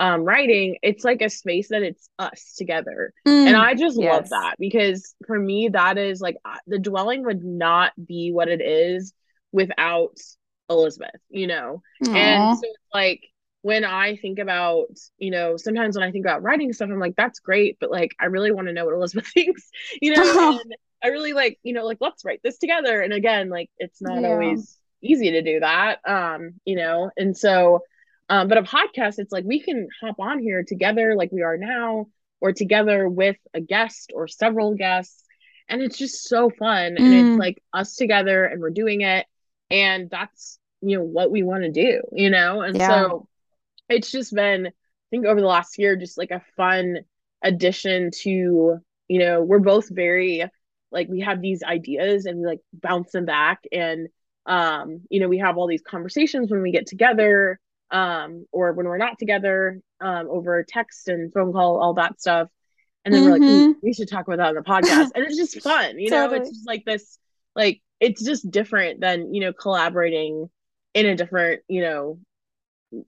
um 0.00 0.24
writing 0.24 0.76
it's 0.82 1.04
like 1.04 1.22
a 1.22 1.30
space 1.30 1.68
that 1.68 1.82
it's 1.82 2.08
us 2.18 2.54
together 2.56 3.12
mm, 3.28 3.46
and 3.46 3.56
i 3.56 3.74
just 3.74 4.00
yes. 4.00 4.12
love 4.12 4.28
that 4.30 4.56
because 4.58 5.14
for 5.26 5.38
me 5.38 5.68
that 5.68 5.98
is 5.98 6.20
like 6.20 6.36
the 6.66 6.78
dwelling 6.78 7.24
would 7.24 7.44
not 7.44 7.92
be 8.04 8.32
what 8.32 8.48
it 8.48 8.60
is 8.60 9.12
without 9.52 10.16
elizabeth 10.68 11.20
you 11.28 11.46
know 11.46 11.82
Aww. 12.04 12.16
and 12.16 12.58
so 12.58 12.66
like 12.92 13.22
when 13.62 13.84
I 13.84 14.16
think 14.16 14.38
about, 14.38 14.88
you 15.18 15.30
know, 15.30 15.56
sometimes 15.56 15.96
when 15.96 16.06
I 16.06 16.10
think 16.10 16.24
about 16.24 16.42
writing 16.42 16.72
stuff, 16.72 16.88
I'm 16.90 16.98
like, 16.98 17.16
that's 17.16 17.40
great, 17.40 17.76
but 17.78 17.90
like, 17.90 18.14
I 18.18 18.26
really 18.26 18.52
want 18.52 18.68
to 18.68 18.72
know 18.72 18.86
what 18.86 18.94
Elizabeth 18.94 19.26
thinks, 19.34 19.68
you 20.00 20.14
know, 20.14 20.58
and 20.64 20.74
I 21.02 21.08
really 21.08 21.32
like, 21.32 21.58
you 21.62 21.74
know, 21.74 21.84
like, 21.84 21.98
let's 22.00 22.24
write 22.24 22.40
this 22.42 22.58
together. 22.58 23.00
And 23.00 23.12
again, 23.12 23.50
like, 23.50 23.70
it's 23.78 24.00
not 24.00 24.22
yeah. 24.22 24.28
always 24.28 24.78
easy 25.02 25.32
to 25.32 25.42
do 25.42 25.60
that, 25.60 25.98
um, 26.06 26.54
you 26.64 26.76
know, 26.76 27.10
and 27.16 27.36
so, 27.36 27.80
um, 28.30 28.48
but 28.48 28.58
a 28.58 28.62
podcast, 28.62 29.18
it's 29.18 29.32
like 29.32 29.44
we 29.44 29.60
can 29.60 29.88
hop 30.00 30.18
on 30.18 30.38
here 30.38 30.64
together, 30.66 31.14
like 31.14 31.30
we 31.32 31.42
are 31.42 31.58
now, 31.58 32.06
or 32.40 32.52
together 32.52 33.08
with 33.08 33.36
a 33.52 33.60
guest 33.60 34.12
or 34.14 34.26
several 34.28 34.74
guests. 34.74 35.22
And 35.68 35.82
it's 35.82 35.98
just 35.98 36.26
so 36.28 36.50
fun. 36.50 36.94
Mm. 36.94 37.00
And 37.00 37.14
it's 37.14 37.36
mm. 37.36 37.38
like 37.38 37.62
us 37.74 37.94
together 37.96 38.44
and 38.44 38.60
we're 38.60 38.70
doing 38.70 39.02
it. 39.02 39.26
And 39.70 40.08
that's, 40.10 40.58
you 40.80 40.96
know, 40.96 41.04
what 41.04 41.30
we 41.30 41.42
want 41.42 41.64
to 41.64 41.70
do, 41.70 42.00
you 42.12 42.30
know? 42.30 42.62
And 42.62 42.76
yeah. 42.76 42.88
so, 42.88 43.28
it's 43.90 44.10
just 44.10 44.34
been 44.34 44.66
i 44.66 44.70
think 45.10 45.26
over 45.26 45.40
the 45.40 45.46
last 45.46 45.78
year 45.78 45.96
just 45.96 46.16
like 46.16 46.30
a 46.30 46.42
fun 46.56 46.98
addition 47.42 48.10
to 48.12 48.78
you 49.08 49.18
know 49.18 49.42
we're 49.42 49.58
both 49.58 49.88
very 49.90 50.44
like 50.92 51.08
we 51.08 51.20
have 51.20 51.42
these 51.42 51.62
ideas 51.62 52.24
and 52.24 52.38
we 52.38 52.46
like 52.46 52.60
bounce 52.72 53.12
them 53.12 53.24
back 53.24 53.60
and 53.72 54.08
um 54.46 55.00
you 55.10 55.20
know 55.20 55.28
we 55.28 55.38
have 55.38 55.58
all 55.58 55.66
these 55.66 55.82
conversations 55.82 56.50
when 56.50 56.62
we 56.62 56.70
get 56.72 56.86
together 56.86 57.58
um 57.90 58.46
or 58.52 58.72
when 58.72 58.86
we're 58.86 58.98
not 58.98 59.18
together 59.18 59.80
um 60.00 60.28
over 60.30 60.64
text 60.66 61.08
and 61.08 61.32
phone 61.32 61.52
call 61.52 61.80
all 61.80 61.94
that 61.94 62.20
stuff 62.20 62.48
and 63.04 63.14
then 63.14 63.22
mm-hmm. 63.22 63.42
we're 63.42 63.68
like 63.68 63.76
we 63.82 63.92
should 63.92 64.08
talk 64.08 64.26
about 64.26 64.38
that 64.38 64.48
on 64.48 64.54
the 64.54 64.60
podcast 64.60 65.10
and 65.14 65.24
it's 65.24 65.36
just 65.36 65.60
fun 65.62 65.98
you 65.98 66.10
know 66.10 66.28
totally. 66.28 66.40
it's 66.40 66.50
just 66.50 66.66
like 66.66 66.84
this 66.84 67.18
like 67.54 67.80
it's 67.98 68.24
just 68.24 68.50
different 68.50 69.00
than 69.00 69.34
you 69.34 69.40
know 69.40 69.52
collaborating 69.52 70.48
in 70.94 71.06
a 71.06 71.16
different 71.16 71.62
you 71.68 71.82
know 71.82 72.18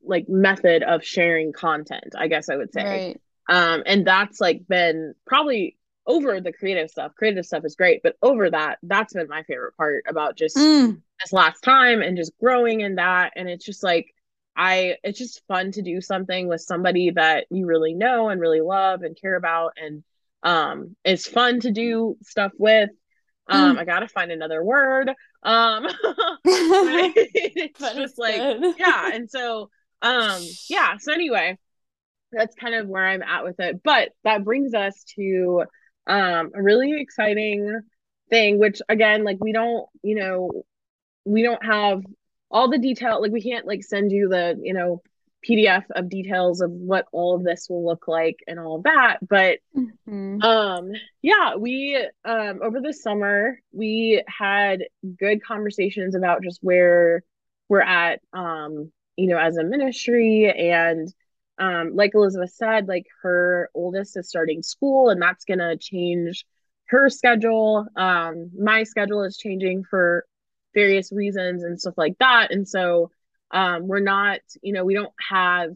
like 0.04 0.28
method 0.28 0.82
of 0.82 1.04
sharing 1.04 1.52
content 1.52 2.14
i 2.16 2.28
guess 2.28 2.48
i 2.48 2.56
would 2.56 2.72
say 2.72 3.18
right. 3.48 3.74
um 3.74 3.82
and 3.86 4.06
that's 4.06 4.40
like 4.40 4.66
been 4.68 5.14
probably 5.26 5.76
over 6.06 6.40
the 6.40 6.52
creative 6.52 6.90
stuff 6.90 7.12
creative 7.16 7.44
stuff 7.44 7.64
is 7.64 7.76
great 7.76 8.00
but 8.02 8.16
over 8.22 8.50
that 8.50 8.78
that's 8.82 9.12
been 9.12 9.28
my 9.28 9.42
favorite 9.44 9.76
part 9.76 10.04
about 10.08 10.36
just 10.36 10.56
mm. 10.56 11.00
this 11.20 11.32
last 11.32 11.60
time 11.62 12.00
and 12.00 12.16
just 12.16 12.32
growing 12.38 12.80
in 12.80 12.96
that 12.96 13.32
and 13.36 13.48
it's 13.48 13.64
just 13.64 13.82
like 13.82 14.14
i 14.56 14.96
it's 15.02 15.18
just 15.18 15.42
fun 15.46 15.72
to 15.72 15.82
do 15.82 16.00
something 16.00 16.48
with 16.48 16.60
somebody 16.60 17.10
that 17.10 17.46
you 17.50 17.66
really 17.66 17.94
know 17.94 18.28
and 18.28 18.40
really 18.40 18.60
love 18.60 19.02
and 19.02 19.20
care 19.20 19.36
about 19.36 19.72
and 19.76 20.02
um 20.42 20.96
it's 21.04 21.26
fun 21.26 21.60
to 21.60 21.70
do 21.70 22.16
stuff 22.22 22.52
with. 22.58 22.90
Um 23.48 23.76
mm. 23.76 23.78
i 23.80 23.84
gotta 23.84 24.08
find 24.08 24.30
another 24.30 24.62
word. 24.62 25.10
Um 25.42 25.86
it's 26.44 27.78
just 27.80 28.18
like 28.18 28.76
yeah 28.78 29.10
and 29.12 29.30
so 29.30 29.70
um 30.02 30.42
yeah 30.68 30.96
so 30.98 31.12
anyway 31.12 31.56
that's 32.32 32.54
kind 32.56 32.74
of 32.74 32.88
where 32.88 33.06
i'm 33.06 33.22
at 33.22 33.44
with 33.44 33.60
it 33.60 33.82
but 33.84 34.10
that 34.24 34.44
brings 34.44 34.74
us 34.74 35.04
to 35.16 35.64
um 36.06 36.50
a 36.54 36.62
really 36.62 37.00
exciting 37.00 37.80
thing 38.30 38.58
which 38.58 38.80
again 38.88 39.24
like 39.24 39.36
we 39.40 39.52
don't 39.52 39.86
you 40.02 40.16
know 40.16 40.50
we 41.24 41.42
don't 41.42 41.64
have 41.64 42.02
all 42.52 42.70
the 42.70 42.78
detail 42.78 43.20
like 43.20 43.32
we 43.32 43.42
can't 43.42 43.66
like 43.66 43.82
send 43.82 44.12
you 44.12 44.28
the 44.28 44.58
you 44.62 44.74
know 44.74 45.02
PDF 45.48 45.84
of 45.96 46.08
details 46.08 46.60
of 46.60 46.70
what 46.70 47.06
all 47.10 47.34
of 47.34 47.42
this 47.42 47.66
will 47.68 47.84
look 47.84 48.06
like 48.06 48.38
and 48.46 48.60
all 48.60 48.76
of 48.76 48.84
that. 48.84 49.18
But 49.26 49.58
mm-hmm. 49.76 50.40
um 50.42 50.92
yeah, 51.20 51.56
we 51.56 51.96
um 52.24 52.60
over 52.62 52.80
the 52.80 52.92
summer 52.92 53.58
we 53.72 54.22
had 54.28 54.84
good 55.18 55.42
conversations 55.42 56.14
about 56.14 56.42
just 56.42 56.60
where 56.62 57.24
we're 57.68 57.80
at 57.80 58.20
um 58.32 58.92
you 59.16 59.28
know 59.28 59.38
as 59.38 59.56
a 59.56 59.64
ministry 59.64 60.52
and 60.52 61.12
um 61.58 61.96
like 61.96 62.12
Elizabeth 62.14 62.52
said 62.52 62.86
like 62.86 63.06
her 63.22 63.70
oldest 63.74 64.16
is 64.16 64.28
starting 64.28 64.62
school 64.62 65.08
and 65.08 65.20
that's 65.20 65.44
going 65.44 65.58
to 65.58 65.76
change 65.76 66.44
her 66.86 67.08
schedule. 67.08 67.86
Um 67.96 68.50
my 68.56 68.84
schedule 68.84 69.24
is 69.24 69.38
changing 69.38 69.84
for 69.84 70.26
various 70.74 71.12
reasons 71.12 71.62
and 71.62 71.80
stuff 71.80 71.94
like 71.96 72.16
that. 72.18 72.52
And 72.52 72.66
so 72.66 73.10
um, 73.50 73.86
we're 73.86 74.00
not 74.00 74.40
you 74.62 74.72
know 74.72 74.84
we 74.84 74.94
don't 74.94 75.12
have 75.30 75.70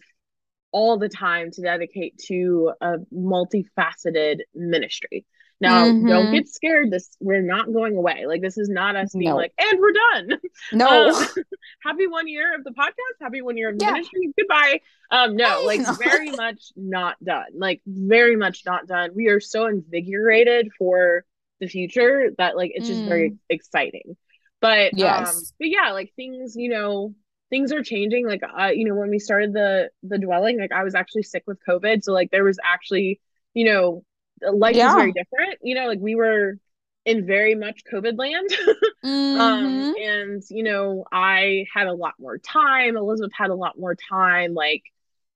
all 0.73 0.99
the 0.99 1.09
time 1.09 1.50
to 1.50 1.62
dedicate 1.62 2.19
to 2.26 2.73
a 2.81 2.99
multifaceted 3.12 4.41
ministry. 4.55 5.25
Now 5.59 5.87
mm-hmm. 5.87 6.07
don't 6.07 6.33
get 6.33 6.49
scared. 6.49 6.91
This 6.91 7.17
we're 7.19 7.41
not 7.41 7.73
going 7.73 7.97
away. 7.97 8.26
Like 8.26 8.43
this 8.43 8.59
is 8.59 8.69
not 8.69 8.95
us 8.95 9.15
being 9.15 9.31
no. 9.31 9.37
like 9.37 9.55
and 9.59 9.81
we're 9.81 9.93
done. 9.93 10.41
No. 10.73 10.87
Um, 11.17 11.45
happy 11.83 12.07
one 12.07 12.29
year 12.29 12.55
of 12.55 12.65
the 12.65 12.73
podcast. 12.73 13.23
Happy 13.23 13.41
one 13.41 13.57
year 13.57 13.71
of 13.71 13.79
the 13.79 13.85
yeah. 13.85 13.93
ministry. 13.93 14.35
Goodbye. 14.37 14.81
Um 15.11 15.37
no 15.37 15.62
like 15.65 15.81
very 15.99 16.31
much 16.31 16.73
not 16.76 17.17
done. 17.25 17.47
Like 17.55 17.81
very 17.87 18.37
much 18.37 18.65
not 18.67 18.87
done. 18.87 19.11
We 19.15 19.29
are 19.29 19.41
so 19.41 19.67
invigorated 19.67 20.71
for 20.79 21.25
the 21.61 21.69
future 21.69 22.33
that 22.37 22.57
like 22.57 22.73
it's 22.75 22.87
just 22.87 23.00
mm. 23.00 23.09
very 23.09 23.37
exciting 23.49 24.17
but 24.61 24.97
yes. 24.97 25.37
um 25.37 25.43
but 25.59 25.69
yeah 25.69 25.93
like 25.93 26.13
things 26.17 26.55
you 26.57 26.71
know 26.71 27.15
things 27.51 27.73
are 27.73 27.83
changing 27.83 28.27
like 28.27 28.41
uh, 28.59 28.67
you 28.69 28.85
know 28.85 28.95
when 28.95 29.11
we 29.11 29.19
started 29.19 29.53
the 29.53 29.89
the 30.03 30.19
dwelling 30.19 30.59
like 30.59 30.73
i 30.73 30.83
was 30.83 30.95
actually 30.95 31.23
sick 31.23 31.45
with 31.47 31.59
covid 31.67 32.03
so 32.03 32.13
like 32.13 32.31
there 32.31 32.45
was 32.45 32.59
actually 32.65 33.21
you 33.55 33.65
know 33.65 34.05
life 34.53 34.77
yeah. 34.77 34.91
is 34.91 34.95
very 34.95 35.13
different 35.13 35.59
you 35.63 35.75
know 35.75 35.87
like 35.87 36.01
we 36.01 36.15
were 36.15 36.59
in 37.05 37.25
very 37.25 37.55
much 37.55 37.83
covid 37.91 38.19
land 38.19 38.49
um, 39.05 39.11
mm-hmm. 39.11 39.41
um 39.41 39.95
and 39.97 40.43
you 40.51 40.63
know 40.63 41.05
i 41.13 41.65
had 41.73 41.87
a 41.87 41.95
lot 41.95 42.15
more 42.19 42.39
time 42.39 42.97
elizabeth 42.97 43.33
had 43.33 43.51
a 43.51 43.55
lot 43.55 43.79
more 43.79 43.95
time 43.95 44.55
like 44.55 44.83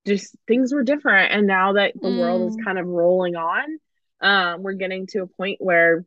just 0.07 0.35
things 0.49 0.73
were 0.73 0.83
different 0.83 1.33
and 1.33 1.47
now 1.47 1.75
that 1.75 1.93
the 1.95 2.09
mm. 2.09 2.19
world 2.19 2.50
is 2.50 2.57
mm. 2.57 2.65
kind 2.65 2.79
of 2.79 2.87
rolling 2.87 3.37
on 3.37 3.79
um 4.21 4.62
we're 4.62 4.73
getting 4.73 5.07
to 5.07 5.21
a 5.23 5.27
point 5.27 5.59
where 5.61 6.05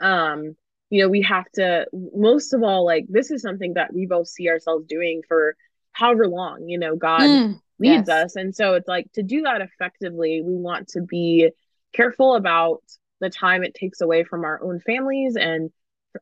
um 0.00 0.56
you 0.90 1.02
know 1.02 1.08
we 1.08 1.22
have 1.22 1.50
to 1.54 1.86
most 1.92 2.52
of 2.52 2.62
all 2.62 2.84
like 2.84 3.06
this 3.08 3.30
is 3.30 3.42
something 3.42 3.74
that 3.74 3.92
we 3.92 4.06
both 4.06 4.28
see 4.28 4.48
ourselves 4.48 4.86
doing 4.86 5.22
for 5.26 5.56
however 5.92 6.26
long 6.26 6.68
you 6.68 6.78
know 6.78 6.96
god 6.96 7.22
mm, 7.22 7.60
leads 7.78 8.08
yes. 8.08 8.26
us 8.26 8.36
and 8.36 8.54
so 8.54 8.74
it's 8.74 8.88
like 8.88 9.10
to 9.12 9.22
do 9.22 9.42
that 9.42 9.60
effectively 9.60 10.42
we 10.42 10.54
want 10.54 10.88
to 10.88 11.00
be 11.00 11.50
careful 11.92 12.34
about 12.34 12.82
the 13.20 13.30
time 13.30 13.62
it 13.62 13.74
takes 13.74 14.00
away 14.00 14.24
from 14.24 14.44
our 14.44 14.62
own 14.62 14.80
families 14.80 15.36
and 15.36 15.70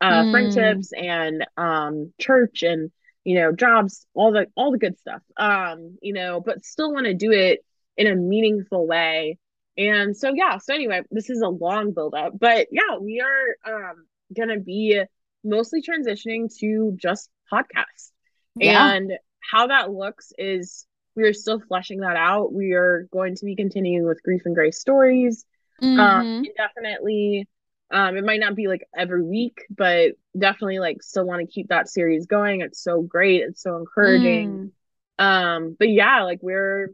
uh, 0.01 0.23
mm. 0.23 0.31
friendships 0.31 0.93
and 0.93 1.47
um, 1.57 2.13
church 2.19 2.63
and 2.63 2.91
you 3.29 3.35
know, 3.35 3.53
jobs, 3.53 4.07
all 4.15 4.33
the 4.33 4.47
all 4.57 4.73
the 4.73 4.79
good 4.79 4.99
stuff. 4.99 5.21
Um, 5.37 5.99
you 6.01 6.15
know, 6.15 6.41
but 6.41 6.65
still 6.65 6.95
want 6.95 7.05
to 7.05 7.13
do 7.13 7.31
it 7.31 7.61
in 7.95 8.07
a 8.07 8.17
meaningful 8.17 8.87
way. 8.87 9.37
And 9.77 10.17
so 10.17 10.33
yeah, 10.35 10.57
so 10.57 10.73
anyway, 10.75 11.03
this 11.11 11.29
is 11.29 11.43
a 11.43 11.49
long 11.49 11.93
build 11.93 12.15
up, 12.15 12.33
but 12.39 12.69
yeah, 12.71 12.97
we 12.99 13.21
are 13.21 13.89
um 13.91 14.07
gonna 14.35 14.61
be 14.61 15.03
mostly 15.45 15.83
transitioning 15.83 16.55
to 16.59 16.97
just 17.01 17.31
podcasts. 17.53 18.11
Yeah. 18.55 18.93
And 18.93 19.13
how 19.41 19.69
that 19.69 19.91
looks 19.91 20.33
is 20.37 20.87
we 21.15 21.25
are 21.25 21.33
still 21.33 21.61
fleshing 21.61 22.01
that 22.01 22.17
out. 22.17 22.53
We 22.53 22.73
are 22.73 23.09
going 23.13 23.37
to 23.37 23.45
be 23.45 23.57
continuing 23.57 24.07
with 24.07 24.23
grief 24.23 24.43
and 24.45 24.55
grace 24.55 24.81
stories. 24.81 25.45
Um, 25.81 25.89
mm-hmm. 25.89 26.01
Um, 26.01 26.45
definitely 26.57 27.49
um, 27.91 28.17
it 28.17 28.25
might 28.25 28.41
not 28.41 28.55
be 28.55 28.69
like 28.69 28.87
every 28.95 29.23
week, 29.23 29.65
but 29.71 30.13
definitely 30.39 30.79
like 30.79 31.03
still 31.03 31.25
want 31.25 31.41
to 31.41 31.53
keep 31.53 31.69
that 31.69 31.89
series 31.89 32.27
going. 32.27 32.61
It's 32.61 32.83
so 32.83 33.01
great. 33.01 33.43
It's 33.43 33.63
so 33.63 33.77
encouraging. 33.77 34.73
Mm. 35.19 35.25
Um, 35.25 35.77
but 35.79 35.89
yeah, 35.89 36.23
like 36.25 36.41
we're 36.43 36.93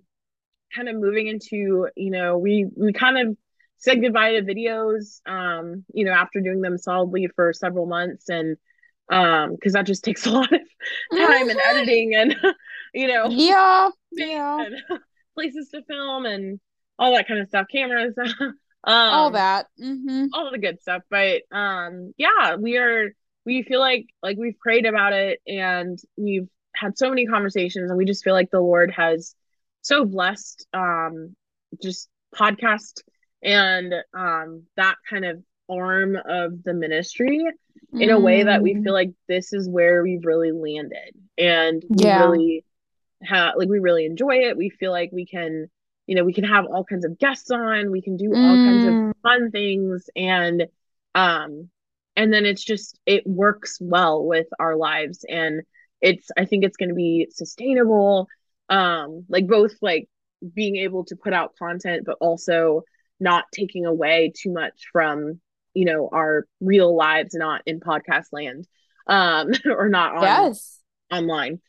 kind 0.75 0.89
of 0.89 0.97
moving 0.97 1.27
into, 1.27 1.89
you 1.97 2.11
know, 2.11 2.39
we 2.39 2.67
we 2.77 2.93
kind 2.93 3.19
of 3.19 3.37
said 3.85 4.01
goodbye 4.01 4.33
to 4.33 4.43
videos, 4.43 5.21
um, 5.27 5.85
you 5.93 6.07
know, 6.07 6.13
after 6.13 6.41
doing 6.41 6.63
them 6.63 6.79
solidly 6.79 7.29
for 7.37 7.53
several 7.53 7.87
months. 7.87 8.29
And 8.29 8.57
um 9.11 9.53
because 9.53 9.75
that 9.75 9.85
just 9.85 10.03
takes 10.03 10.25
a 10.27 10.31
lot 10.31 10.51
of 10.51 10.61
time 11.15 11.51
and 11.51 11.61
editing 11.61 12.15
and 12.15 12.35
you 12.95 13.07
know 13.07 13.29
yeah 13.29 13.91
yeah. 14.13 14.65
places 15.35 15.69
to 15.69 15.83
film 15.83 16.25
and 16.25 16.59
all 16.99 17.15
that 17.15 17.29
kind 17.29 17.39
of 17.39 17.47
stuff 17.49 17.67
cameras 17.71 18.15
um, 18.87 19.13
all 19.13 19.31
that. 19.33 19.67
Mm-hmm. 19.79 20.27
all 20.33 20.51
the 20.51 20.59
good 20.59 20.81
stuff. 20.81 21.03
But 21.11 21.43
um 21.53 22.15
yeah 22.17 22.57
we 22.57 22.79
are 22.79 23.11
we 23.45 23.63
feel 23.63 23.81
like 23.81 24.07
like 24.23 24.39
we've 24.39 24.59
prayed 24.59 24.87
about 24.87 25.13
it 25.13 25.41
and 25.47 25.99
we've 26.17 26.49
had 26.75 26.97
so 26.97 27.09
many 27.09 27.27
conversations 27.27 27.91
and 27.91 27.99
we 27.99 28.05
just 28.05 28.25
feel 28.25 28.33
like 28.33 28.51
the 28.51 28.61
lord 28.61 28.91
has 28.91 29.35
so 29.83 30.05
blessed 30.05 30.67
um 30.73 31.37
just 31.83 32.09
podcast 32.35 33.03
and 33.45 33.95
um 34.15 34.63
that 34.77 34.97
kind 35.09 35.25
of 35.25 35.43
arm 35.69 36.17
of 36.17 36.63
the 36.65 36.75
ministry 36.75 37.47
mm. 37.95 38.03
in 38.03 38.11
a 38.11 38.19
way 38.19 38.43
that 38.43 38.63
we 38.63 38.75
feel 38.75 38.83
mm. 38.83 38.93
like 38.93 39.11
this 39.29 39.53
is 39.53 39.69
where 39.69 40.03
we've 40.03 40.25
really 40.25 40.53
landed 40.53 41.15
and 41.39 41.85
we 41.89 42.05
yeah. 42.05 42.25
really 42.25 42.65
have 43.23 43.55
like 43.57 43.69
we 43.69 43.79
really 43.79 44.05
enjoy 44.05 44.37
it 44.37 44.57
we 44.57 44.71
feel 44.71 44.91
like 44.91 45.11
we 45.13 45.27
can 45.27 45.69
you 46.07 46.15
know 46.15 46.25
we 46.25 46.35
can 46.35 46.45
have 46.45 46.67
all 46.67 46.85
kinds 46.85 47.05
of 47.05 47.19
guests 47.19 47.51
on 47.51 47.91
we 47.91 48.03
can 48.03 48.17
do 48.17 48.27
all 48.27 48.57
mm. 48.57 48.67
kinds 48.67 48.87
of 48.87 48.93
mm. 48.93 49.13
fun 49.23 49.51
things 49.51 50.09
and 50.17 50.67
um 51.15 51.69
and 52.17 52.33
then 52.33 52.45
it's 52.47 52.65
just 52.65 52.99
it 53.07 53.27
works 53.27 53.79
well 53.81 54.25
with 54.25 54.47
our 54.59 54.77
lives 54.77 55.25
and 55.29 55.63
it's 56.01 56.31
i 56.37 56.45
think 56.45 56.65
it's 56.65 56.77
going 56.77 56.91
to 56.91 56.95
be 56.95 57.27
sustainable 57.31 58.29
um 58.69 59.25
like 59.29 59.47
both 59.47 59.73
like 59.81 60.09
being 60.55 60.77
able 60.77 61.05
to 61.05 61.17
put 61.17 61.33
out 61.33 61.57
content 61.59 62.03
but 62.05 62.19
also 62.21 62.83
not 63.21 63.45
taking 63.53 63.87
away 63.87 64.33
too 64.37 64.53
much 64.53 64.89
from 64.93 65.41
you 65.75 65.85
know 65.85 66.09
our 66.13 66.47
real 66.61 66.97
lives 66.97 67.35
not 67.35 67.63
in 67.67 67.81
podcast 67.81 68.27
land 68.33 68.67
um 69.07 69.51
or 69.67 69.89
not 69.89 70.17
on 70.17 70.23
yes. 70.23 70.81
online 71.13 71.61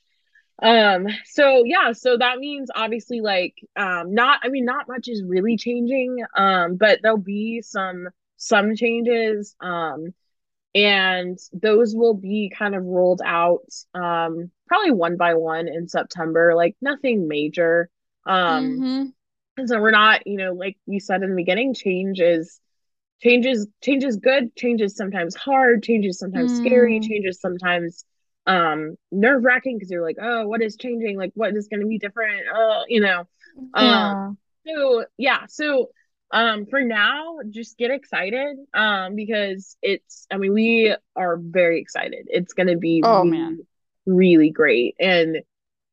um 0.63 1.05
so 1.25 1.63
yeah 1.65 1.91
so 1.91 2.17
that 2.17 2.37
means 2.37 2.69
obviously 2.73 3.19
like 3.19 3.55
um 3.75 4.13
not 4.13 4.39
i 4.43 4.47
mean 4.47 4.63
not 4.63 4.87
much 4.87 5.07
is 5.07 5.21
really 5.25 5.57
changing 5.57 6.23
um 6.37 6.77
but 6.77 6.99
there'll 7.01 7.17
be 7.17 7.61
some 7.61 8.07
some 8.37 8.75
changes 8.75 9.55
um 9.59 10.13
and 10.73 11.37
those 11.53 11.93
will 11.93 12.13
be 12.13 12.51
kind 12.55 12.73
of 12.73 12.83
rolled 12.83 13.21
out 13.25 13.65
um 13.93 14.49
probably 14.67 14.91
one 14.91 15.17
by 15.17 15.33
one 15.33 15.67
in 15.67 15.89
september 15.89 16.55
like 16.55 16.75
nothing 16.81 17.27
major 17.27 17.89
um 18.25 18.63
mm-hmm. 18.63 19.03
And 19.57 19.69
so 19.69 19.79
we're 19.79 19.91
not 19.91 20.25
you 20.25 20.37
know 20.37 20.53
like 20.53 20.77
you 20.85 20.99
said 20.99 21.23
in 21.23 21.29
the 21.29 21.35
beginning 21.35 21.73
change 21.73 22.19
is 22.19 22.59
change 23.21 23.45
is 23.45 23.67
change 23.81 24.03
is 24.03 24.17
good 24.17 24.55
change 24.55 24.81
is 24.81 24.95
sometimes 24.95 25.35
hard 25.35 25.83
change 25.83 26.05
is 26.05 26.19
sometimes 26.19 26.51
mm. 26.51 26.65
scary 26.65 26.99
change 26.99 27.25
is 27.25 27.39
sometimes 27.39 28.05
um 28.47 28.95
nerve 29.11 29.43
wracking 29.43 29.77
because 29.77 29.89
you're 29.89 30.03
like 30.03 30.17
oh 30.21 30.47
what 30.47 30.61
is 30.61 30.75
changing? 30.75 31.17
Like 31.17 31.31
what 31.33 31.55
is 31.55 31.67
going 31.67 31.81
to 31.81 31.87
be 31.87 31.97
different? 31.97 32.43
Uh 32.47 32.83
you 32.87 32.99
know 32.99 33.27
yeah. 33.75 34.11
um 34.11 34.37
so 34.67 35.05
yeah 35.17 35.45
so 35.47 35.89
um 36.31 36.65
for 36.65 36.81
now 36.81 37.37
just 37.49 37.77
get 37.77 37.91
excited 37.91 38.57
um 38.73 39.15
because 39.15 39.77
it's 39.81 40.27
i 40.31 40.37
mean 40.37 40.53
we 40.53 40.95
are 41.15 41.37
very 41.37 41.79
excited. 41.79 42.27
It's 42.27 42.53
going 42.53 42.67
to 42.67 42.77
be 42.77 43.01
oh 43.03 43.23
really, 43.23 43.29
man. 43.31 43.59
really 44.05 44.49
great. 44.51 44.95
And 44.99 45.37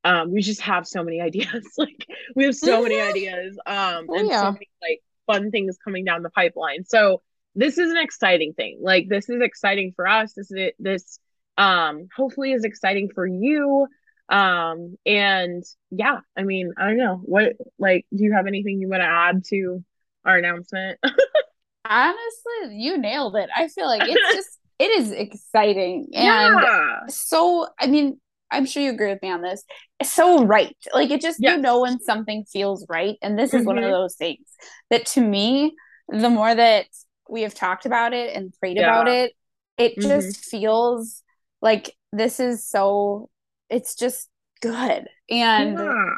um 0.04 0.32
we 0.32 0.42
just 0.42 0.60
have 0.60 0.86
so 0.86 1.02
many 1.02 1.20
ideas 1.28 1.64
like 1.76 2.06
we 2.34 2.44
have 2.44 2.56
so 2.56 2.82
many 2.82 3.00
ideas 3.00 3.56
um 3.66 4.06
oh, 4.08 4.18
and 4.18 4.28
yeah. 4.28 4.42
so 4.42 4.52
many 4.52 4.68
like 4.80 5.02
fun 5.26 5.50
things 5.50 5.78
coming 5.82 6.04
down 6.04 6.22
the 6.22 6.30
pipeline 6.30 6.84
so 6.84 7.22
this 7.54 7.78
is 7.78 7.90
an 7.90 7.98
exciting 7.98 8.52
thing 8.54 8.78
like 8.80 9.08
this 9.08 9.28
is 9.28 9.40
exciting 9.42 9.92
for 9.94 10.06
us 10.06 10.32
this 10.34 10.50
is 10.50 10.56
it 10.56 10.74
this 10.78 11.18
um 11.58 12.08
hopefully 12.16 12.52
is 12.52 12.64
exciting 12.64 13.10
for 13.14 13.26
you 13.26 13.86
um 14.28 14.96
and 15.04 15.62
yeah 15.90 16.20
i 16.36 16.42
mean 16.42 16.72
i 16.78 16.86
don't 16.86 16.96
know 16.96 17.20
what 17.22 17.52
like 17.78 18.06
do 18.14 18.24
you 18.24 18.32
have 18.32 18.46
anything 18.46 18.80
you 18.80 18.88
want 18.88 19.02
to 19.02 19.06
add 19.06 19.44
to 19.44 19.84
our 20.24 20.38
announcement 20.38 20.98
honestly 21.84 22.70
you 22.70 22.96
nailed 22.96 23.36
it 23.36 23.50
i 23.54 23.68
feel 23.68 23.86
like 23.86 24.02
it's 24.04 24.34
just 24.34 24.58
it 24.78 24.90
is 24.98 25.10
exciting 25.10 26.08
and 26.14 26.60
yeah. 26.62 27.00
so 27.08 27.68
i 27.78 27.86
mean 27.86 28.18
i'm 28.52 28.66
sure 28.66 28.82
you 28.82 28.90
agree 28.90 29.08
with 29.08 29.22
me 29.22 29.30
on 29.30 29.42
this 29.42 29.64
it's 29.98 30.12
so 30.12 30.44
right 30.44 30.76
like 30.92 31.10
it 31.10 31.20
just 31.20 31.38
yes. 31.40 31.56
you 31.56 31.62
know 31.62 31.80
when 31.80 31.98
something 32.00 32.44
feels 32.44 32.86
right 32.88 33.16
and 33.22 33.38
this 33.38 33.52
is 33.52 33.60
mm-hmm. 33.60 33.66
one 33.66 33.78
of 33.78 33.84
mm-hmm. 33.84 33.92
those 33.92 34.14
things 34.14 34.46
that 34.90 35.04
to 35.06 35.20
me 35.20 35.74
the 36.08 36.30
more 36.30 36.54
that 36.54 36.86
we 37.28 37.42
have 37.42 37.54
talked 37.54 37.86
about 37.86 38.12
it 38.12 38.36
and 38.36 38.52
prayed 38.60 38.76
yeah. 38.76 38.84
about 38.84 39.08
it 39.08 39.32
it 39.78 39.92
mm-hmm. 39.92 40.08
just 40.08 40.44
feels 40.44 41.22
like 41.60 41.94
this 42.12 42.38
is 42.38 42.68
so 42.68 43.30
it's 43.70 43.94
just 43.94 44.28
good. 44.62 45.08
And 45.28 45.78
yeah. 45.78 46.14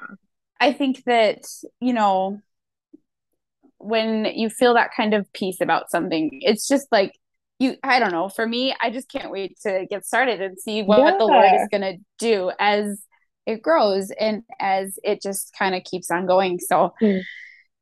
I 0.60 0.72
think 0.72 1.02
that, 1.04 1.44
you 1.80 1.92
know, 1.92 2.40
when 3.78 4.24
you 4.24 4.48
feel 4.48 4.74
that 4.74 4.90
kind 4.96 5.14
of 5.14 5.30
peace 5.32 5.60
about 5.60 5.90
something, 5.90 6.30
it's 6.42 6.68
just 6.68 6.86
like 6.92 7.18
you 7.58 7.76
I 7.82 7.98
don't 7.98 8.12
know, 8.12 8.28
for 8.28 8.46
me, 8.46 8.74
I 8.82 8.90
just 8.90 9.10
can't 9.10 9.30
wait 9.30 9.58
to 9.62 9.86
get 9.88 10.04
started 10.04 10.40
and 10.40 10.58
see 10.58 10.82
what 10.82 10.98
yeah. 10.98 11.16
the 11.16 11.24
Lord 11.24 11.50
is 11.54 11.68
gonna 11.70 11.94
do 12.18 12.50
as 12.58 13.02
it 13.46 13.62
grows 13.62 14.10
and 14.10 14.42
as 14.58 14.98
it 15.04 15.22
just 15.22 15.54
kind 15.58 15.74
of 15.74 15.84
keeps 15.84 16.10
on 16.10 16.26
going. 16.26 16.58
So 16.58 16.94
mm. 17.00 17.22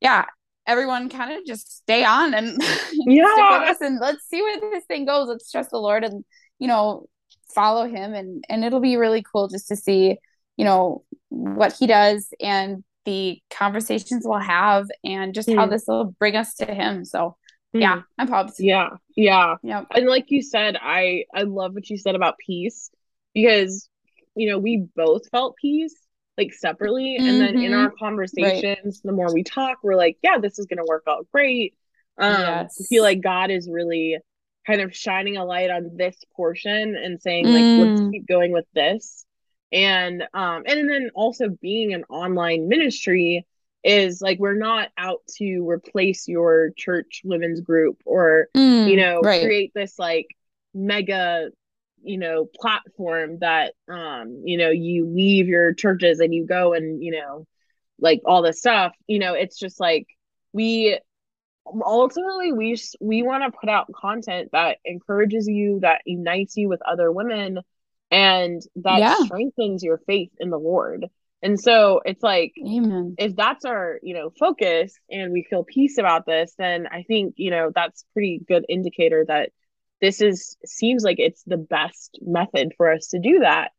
yeah, 0.01 0.27
everyone 0.67 1.09
kind 1.09 1.33
of 1.33 1.45
just 1.47 1.79
stay 1.79 2.05
on 2.05 2.35
and 2.35 2.57
yeah. 2.93 3.25
stick 3.33 3.61
with 3.61 3.69
us 3.71 3.81
and 3.81 3.99
let's 4.01 4.29
see 4.29 4.43
where 4.43 4.61
this 4.61 4.85
thing 4.85 5.07
goes. 5.07 5.29
Let's 5.29 5.51
trust 5.51 5.71
the 5.71 5.79
Lord 5.79 6.05
and 6.05 6.25
you 6.59 6.69
know 6.69 7.07
follow 7.55 7.87
him 7.87 8.15
and 8.15 8.45
and 8.49 8.65
it'll 8.65 8.81
be 8.81 8.97
really 8.97 9.23
cool 9.31 9.49
just 9.49 9.69
to 9.69 9.77
see 9.77 10.17
you 10.57 10.65
know 10.65 11.05
what 11.29 11.73
he 11.73 11.87
does 11.87 12.29
and 12.41 12.83
the 13.05 13.39
conversations 13.51 14.23
we'll 14.25 14.39
have 14.39 14.87
and 15.05 15.35
just 15.35 15.49
mm. 15.49 15.57
how 15.57 15.67
this 15.67 15.85
will 15.89 16.15
bring 16.19 16.37
us 16.37 16.55
to 16.55 16.67
him 16.67 17.05
so. 17.05 17.37
Yeah 17.73 18.03
i'm 18.19 18.29
pumped 18.29 18.59
yeah 18.59 18.91
yeah 19.17 19.57
yeah 19.63 19.85
and 19.95 20.07
like 20.07 20.27
you 20.29 20.43
said 20.43 20.77
i 20.81 21.25
i 21.35 21.43
love 21.43 21.75
what 21.75 21.89
you 21.89 21.97
said 21.97 22.15
about 22.15 22.39
peace 22.39 22.91
because 23.35 23.89
you 24.35 24.49
know 24.49 24.59
we 24.59 24.87
both 24.95 25.29
felt 25.31 25.57
peace 25.57 25.95
like 26.39 26.53
separately 26.53 27.17
mm-hmm. 27.19 27.29
and 27.29 27.41
then 27.41 27.59
in 27.59 27.73
our 27.73 27.89
mm-hmm. 27.89 28.05
conversations 28.05 28.85
right. 28.85 29.03
the 29.05 29.13
more 29.13 29.33
we 29.33 29.43
talk 29.43 29.79
we're 29.83 29.97
like 29.97 30.19
yeah 30.23 30.39
this 30.39 30.59
is 30.59 30.67
gonna 30.67 30.85
work 30.87 31.05
out 31.09 31.27
great 31.33 31.75
um 32.19 32.41
yes. 32.41 32.79
i 32.81 32.85
feel 32.85 33.03
like 33.03 33.21
god 33.21 33.51
is 33.51 33.69
really 33.71 34.19
kind 34.67 34.81
of 34.81 34.95
shining 34.95 35.37
a 35.37 35.45
light 35.45 35.71
on 35.71 35.91
this 35.97 36.17
portion 36.37 36.97
and 36.97 37.21
saying 37.21 37.47
like 37.47 37.63
mm. 37.63 37.97
let's 37.97 38.11
keep 38.13 38.27
going 38.27 38.53
with 38.53 38.67
this 38.75 39.25
and 39.73 40.23
um 40.35 40.63
and 40.67 40.89
then 40.89 41.11
also 41.15 41.49
being 41.49 41.95
an 41.95 42.05
online 42.09 42.69
ministry 42.69 43.47
is 43.85 44.21
like 44.21 44.39
we're 44.39 44.55
not 44.55 44.89
out 44.97 45.21
to 45.37 45.69
replace 45.69 46.29
your 46.29 46.71
church 46.77 47.23
women's 47.25 47.61
group 47.61 48.01
or 48.05 48.49
mm, 48.57 48.89
you 48.89 48.97
know 48.97 49.21
right. 49.21 49.43
create 49.43 49.73
this 49.75 49.99
like 49.99 50.27
mega 50.75 51.51
you 52.03 52.19
know 52.19 52.49
platform 52.61 53.39
that 53.41 53.75
um 53.89 54.43
you 54.45 54.57
know 54.57 54.71
you 54.71 55.07
leave 55.07 55.49
your 55.49 55.75
churches 55.75 56.21
and 56.21 56.35
you 56.35 56.47
go 56.47 56.75
and 56.75 57.03
you 57.03 57.13
know 57.13 57.47
like 58.01 58.21
all 58.25 58.43
this 58.43 58.59
stuff 58.59 58.93
you 59.07 59.19
know 59.19 59.35
it's 59.35 59.59
just 59.59 59.81
like 59.81 60.07
we 60.53 60.99
ultimately 61.85 62.53
we 62.53 62.77
we 63.01 63.23
want 63.23 63.45
to 63.45 63.59
put 63.59 63.69
out 63.69 63.91
content 63.93 64.49
that 64.53 64.79
encourages 64.85 65.47
you 65.47 65.81
that 65.81 66.03
unites 66.05 66.57
you 66.57 66.69
with 66.69 66.83
other 66.83 67.11
women 67.11 67.61
and 68.11 68.63
that 68.77 68.99
yeah. 68.99 69.17
strengthens 69.25 69.83
your 69.83 69.99
faith 69.99 70.31
in 70.39 70.51
the 70.51 70.59
lord 70.59 71.07
and 71.43 71.59
so 71.61 72.01
it's 72.05 72.23
like 72.23 72.53
Amen. 72.65 73.15
if 73.19 73.35
that's 73.37 73.65
our 73.65 73.99
you 74.03 74.15
know 74.15 74.31
focus 74.39 74.95
and 75.11 75.33
we 75.33 75.47
feel 75.49 75.65
peace 75.65 75.99
about 75.99 76.25
this 76.27 76.55
then 76.59 76.87
i 76.91 77.03
think 77.03 77.35
you 77.37 77.51
know 77.51 77.71
that's 77.75 78.05
pretty 78.13 78.41
good 78.47 78.65
indicator 78.69 79.25
that 79.27 79.51
this 80.01 80.21
is 80.21 80.57
seems 80.65 81.05
like 81.05 81.19
it's 81.19 81.43
the 81.45 81.57
best 81.57 82.19
method 82.23 82.73
for 82.77 82.93
us 82.93 83.09
to 83.09 83.19
do 83.19 83.41
that 83.41 83.71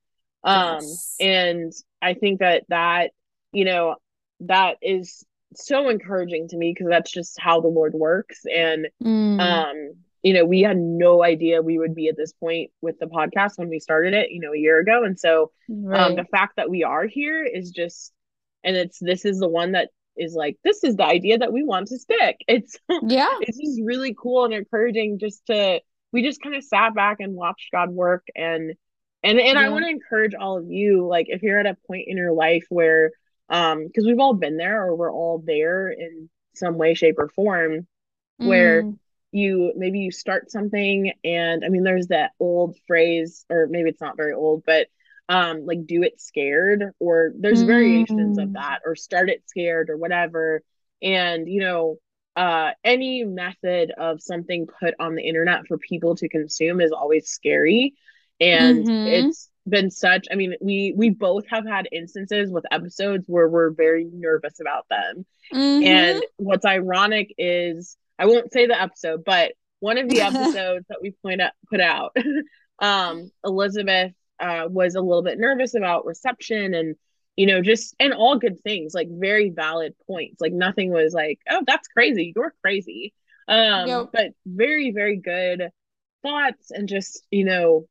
Um, 0.44 0.80
yes. 0.82 1.16
and 1.20 1.72
I 2.02 2.16
think 2.16 2.40
that 2.40 2.64
that, 2.68 3.12
you 3.54 3.64
know, 3.64 3.96
that 4.42 4.76
is 4.82 5.24
so 5.56 5.88
encouraging 5.88 6.50
to 6.50 6.58
me 6.58 6.74
because 6.74 6.90
that's 6.90 7.12
just 7.12 7.40
how 7.40 7.62
the 7.62 7.70
Lord 7.70 7.94
works. 7.94 8.42
And, 8.54 8.90
mm. 9.02 9.40
um, 9.40 9.96
you 10.24 10.34
know, 10.34 10.46
we 10.46 10.62
had 10.62 10.78
no 10.78 11.22
idea 11.22 11.62
we 11.62 11.78
would 11.78 11.94
be 11.94 12.08
at 12.08 12.18
this 12.18 12.32
point 12.34 12.72
with 12.82 12.98
the 13.00 13.06
podcast 13.06 13.58
when 13.58 13.68
we 13.70 13.80
started 13.80 14.14
it, 14.14 14.32
you 14.32 14.40
know, 14.40 14.54
a 14.54 14.58
year 14.58 14.80
ago. 14.80 15.04
And 15.04 15.20
so, 15.20 15.52
um, 15.70 15.86
right. 15.86 16.02
um, 16.02 16.16
the 16.16 16.24
fact 16.24 16.56
that 16.56 16.70
we 16.70 16.84
are 16.84 17.06
here 17.06 17.44
is 17.44 17.72
just, 17.72 18.14
and 18.64 18.78
it's, 18.78 19.00
this 19.00 19.26
is 19.26 19.40
the 19.40 19.50
one 19.50 19.74
that 19.74 19.90
is 20.16 20.34
like, 20.34 20.58
this 20.64 20.84
is 20.86 20.96
the 20.96 21.06
idea 21.06 21.40
that 21.40 21.52
we 21.52 21.64
want 21.64 21.88
to 21.88 22.00
stick. 22.00 22.38
It's, 22.48 22.78
yeah, 23.04 23.38
it's 23.42 23.60
just 23.60 23.82
really 23.84 24.16
cool 24.18 24.46
and 24.46 24.54
encouraging 24.54 25.20
just 25.20 25.46
to, 25.48 25.82
we 26.14 26.24
just 26.24 26.42
kind 26.42 26.56
of 26.56 26.64
sat 26.64 26.96
back 26.96 27.20
and 27.20 27.34
watched 27.34 27.72
God 27.72 27.90
work 27.90 28.26
and, 28.34 28.74
and 29.24 29.40
and 29.40 29.58
yeah. 29.58 29.60
I 29.60 29.70
want 29.70 29.86
to 29.86 29.90
encourage 29.90 30.36
all 30.36 30.58
of 30.58 30.70
you, 30.70 31.08
like 31.08 31.28
if 31.30 31.44
you're 31.44 31.60
at 31.60 31.66
a 31.66 31.78
point 31.88 32.06
in 32.08 32.18
your 32.18 32.34
life 32.34 32.66
where 32.70 33.12
um 33.50 33.88
because 33.88 34.06
we've 34.06 34.20
all 34.20 34.34
been 34.34 34.58
there 34.58 34.84
or 34.84 34.96
we're 34.96 35.14
all 35.14 35.42
there 35.46 35.90
in 35.90 36.30
some 36.56 36.78
way 36.78 36.94
shape 36.94 37.16
or 37.18 37.30
form 37.30 37.88
mm. 38.84 39.00
You 39.34 39.74
maybe 39.76 40.00
you 40.00 40.12
start 40.12 40.52
something 40.52 41.12
and 41.24 41.64
i 41.66 41.70
mean 41.70 41.84
there's 41.84 42.08
that 42.08 42.32
old 42.40 42.78
phrase 42.88 43.46
or 43.50 43.68
maybe 43.70 43.90
it's 43.90 44.02
not 44.02 44.18
very 44.18 44.34
old 44.34 44.64
but 44.66 44.88
um 45.30 45.66
like 45.66 45.86
do 45.86 46.04
it 46.04 46.20
scared 46.20 46.92
or 47.00 47.32
there's 47.38 47.64
mm. 47.64 47.68
variations 47.68 48.38
of 48.38 48.54
that 48.54 48.80
or 48.86 48.96
start 48.96 49.30
it 49.30 49.42
scared 49.48 49.90
or 49.90 49.98
whatever 49.98 50.62
and 51.02 51.48
you 51.48 51.62
know 51.62 51.98
uh 52.36 52.72
any 52.84 53.24
method 53.24 53.92
of 53.98 54.22
something 54.22 54.68
put 54.80 54.94
on 55.00 55.16
the 55.16 55.24
internet 55.24 55.66
for 55.68 55.78
people 55.78 56.16
to 56.16 56.30
consume 56.30 56.82
is 56.82 56.92
always 56.92 57.30
scary 57.30 57.94
and 58.40 58.86
mm-hmm. 58.86 59.08
it's 59.08 59.50
been 59.68 59.90
such 59.90 60.28
i 60.32 60.36
mean 60.36 60.54
we 60.62 60.94
we 60.98 61.10
both 61.10 61.48
have 61.48 61.66
had 61.66 61.88
instances 61.92 62.52
with 62.52 62.66
episodes 62.72 63.26
where 63.28 63.48
we're 63.48 63.72
very 63.72 64.06
nervous 64.12 64.60
about 64.60 64.86
them 64.90 65.26
mm-hmm. 65.54 65.88
and 65.88 66.24
what's 66.36 66.66
ironic 66.66 67.34
is 67.38 67.96
i 68.20 68.26
won't 68.26 68.52
say 68.52 68.66
the 68.66 68.80
episode 68.80 69.24
but 69.26 69.54
one 69.80 69.98
of 69.98 70.10
the 70.10 70.22
episodes 70.22 70.86
that 70.90 71.02
we 71.02 71.12
point 71.22 71.42
out 71.42 71.52
put 71.70 71.82
out 71.82 72.16
um 72.80 73.32
elizabeth 73.44 74.14
uh 74.40 74.66
was 74.70 74.96
a 74.96 75.02
little 75.02 75.24
bit 75.24 75.40
nervous 75.40 75.76
about 75.76 76.06
reception 76.06 76.74
and 76.74 76.96
you 77.36 77.46
know 77.46 77.62
just 77.62 77.96
and 78.00 78.14
all 78.14 78.38
good 78.38 78.62
things 78.64 78.94
like 78.94 79.08
very 79.10 79.50
valid 79.50 79.94
points 80.08 80.42
like 80.42 80.54
nothing 80.54 80.92
was 80.92 81.14
like 81.14 81.40
oh 81.50 81.64
that's 81.66 81.88
crazy 81.88 82.34
you're 82.36 82.54
crazy 82.62 83.14
um 83.48 83.88
yep. 83.88 84.10
but 84.14 84.32
very 84.46 84.92
very 84.92 85.18
good 85.18 85.70
thoughts 86.22 86.72
and 86.72 86.88
just 86.88 87.26
you 87.32 87.44
know 87.44 87.86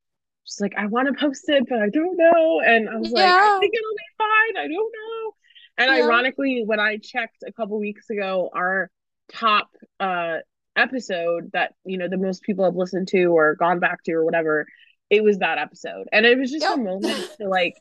she's 0.45 0.61
like, 0.61 0.75
I 0.77 0.87
want 0.87 1.09
to 1.09 1.15
post 1.15 1.45
it, 1.49 1.65
but 1.69 1.79
I 1.79 1.89
don't 1.89 2.17
know. 2.17 2.61
And 2.61 2.89
I 2.89 2.97
was 2.97 3.11
yeah. 3.11 3.25
like, 3.25 3.33
I 3.33 3.59
think 3.61 3.75
it'll 3.75 3.97
be 3.97 4.19
fine. 4.19 4.65
I 4.65 4.69
don't 4.69 4.93
know. 4.93 5.33
And 5.79 5.97
yeah. 5.97 6.05
ironically, 6.05 6.63
when 6.65 6.81
I 6.81 6.99
checked 6.99 7.45
a 7.47 7.53
couple 7.53 7.79
weeks 7.79 8.11
ago, 8.11 8.51
our 8.55 8.91
top 9.33 9.69
uh 10.01 10.39
episode 10.77 11.51
that 11.53 11.75
you 11.85 11.99
know 11.99 12.09
the 12.09 12.17
most 12.17 12.43
people 12.43 12.65
have 12.65 12.75
listened 12.75 13.09
to 13.09 13.27
or 13.27 13.55
gone 13.55 13.79
back 13.79 14.03
to 14.05 14.13
or 14.13 14.25
whatever, 14.25 14.67
it 15.11 15.23
was 15.23 15.39
that 15.39 15.59
episode. 15.59 16.09
And 16.11 16.25
it 16.25 16.39
was 16.39 16.51
just 16.51 16.65
yep. 16.65 16.75
a 16.75 16.81
moment 16.81 17.31
to 17.41 17.49
like 17.49 17.75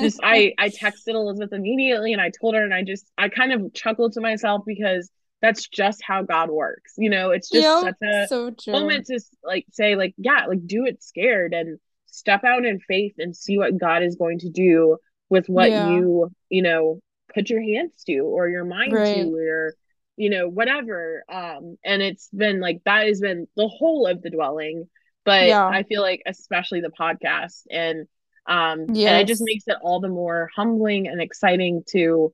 just 0.00 0.20
I 0.22 0.52
I 0.58 0.70
texted 0.70 1.14
Elizabeth 1.14 1.52
immediately 1.52 2.12
and 2.12 2.20
I 2.20 2.30
told 2.30 2.54
her 2.54 2.64
and 2.64 2.74
I 2.74 2.82
just 2.82 3.10
I 3.16 3.28
kind 3.28 3.52
of 3.52 3.72
chuckled 3.74 4.14
to 4.14 4.20
myself 4.20 4.62
because 4.66 5.10
that's 5.40 5.68
just 5.68 6.02
how 6.02 6.22
God 6.22 6.50
works. 6.50 6.94
You 6.96 7.10
know, 7.10 7.30
it's 7.30 7.48
just 7.48 7.62
yep, 7.62 7.82
such 7.84 8.08
a 8.08 8.26
so 8.28 8.72
moment 8.72 9.06
to 9.06 9.20
like 9.44 9.66
say 9.72 9.94
like 9.94 10.14
yeah, 10.16 10.46
like 10.46 10.66
do 10.66 10.84
it 10.84 11.02
scared 11.02 11.54
and 11.54 11.78
step 12.06 12.44
out 12.44 12.64
in 12.64 12.80
faith 12.80 13.14
and 13.18 13.36
see 13.36 13.58
what 13.58 13.78
God 13.78 14.02
is 14.02 14.16
going 14.16 14.40
to 14.40 14.50
do 14.50 14.96
with 15.28 15.46
what 15.48 15.70
yeah. 15.70 15.90
you, 15.90 16.30
you 16.48 16.62
know, 16.62 17.00
put 17.32 17.50
your 17.50 17.60
hands 17.60 18.04
to 18.06 18.18
or 18.18 18.48
your 18.48 18.64
mind 18.64 18.92
right. 18.92 19.16
to 19.16 19.34
or 19.36 19.74
you 20.16 20.30
know 20.30 20.48
whatever 20.48 21.24
um 21.28 21.76
and 21.84 22.02
it's 22.02 22.28
been 22.28 22.60
like 22.60 22.80
that 22.84 23.06
has 23.06 23.20
been 23.20 23.46
the 23.56 23.68
whole 23.68 24.06
of 24.06 24.22
the 24.22 24.30
dwelling 24.30 24.88
but 25.24 25.46
yeah. 25.46 25.66
i 25.66 25.82
feel 25.82 26.02
like 26.02 26.22
especially 26.26 26.80
the 26.80 26.90
podcast 26.98 27.62
and 27.70 28.06
um 28.46 28.86
yes. 28.92 29.10
and 29.10 29.20
it 29.20 29.26
just 29.26 29.42
makes 29.44 29.64
it 29.66 29.76
all 29.82 30.00
the 30.00 30.08
more 30.08 30.50
humbling 30.54 31.08
and 31.08 31.20
exciting 31.20 31.82
to 31.88 32.32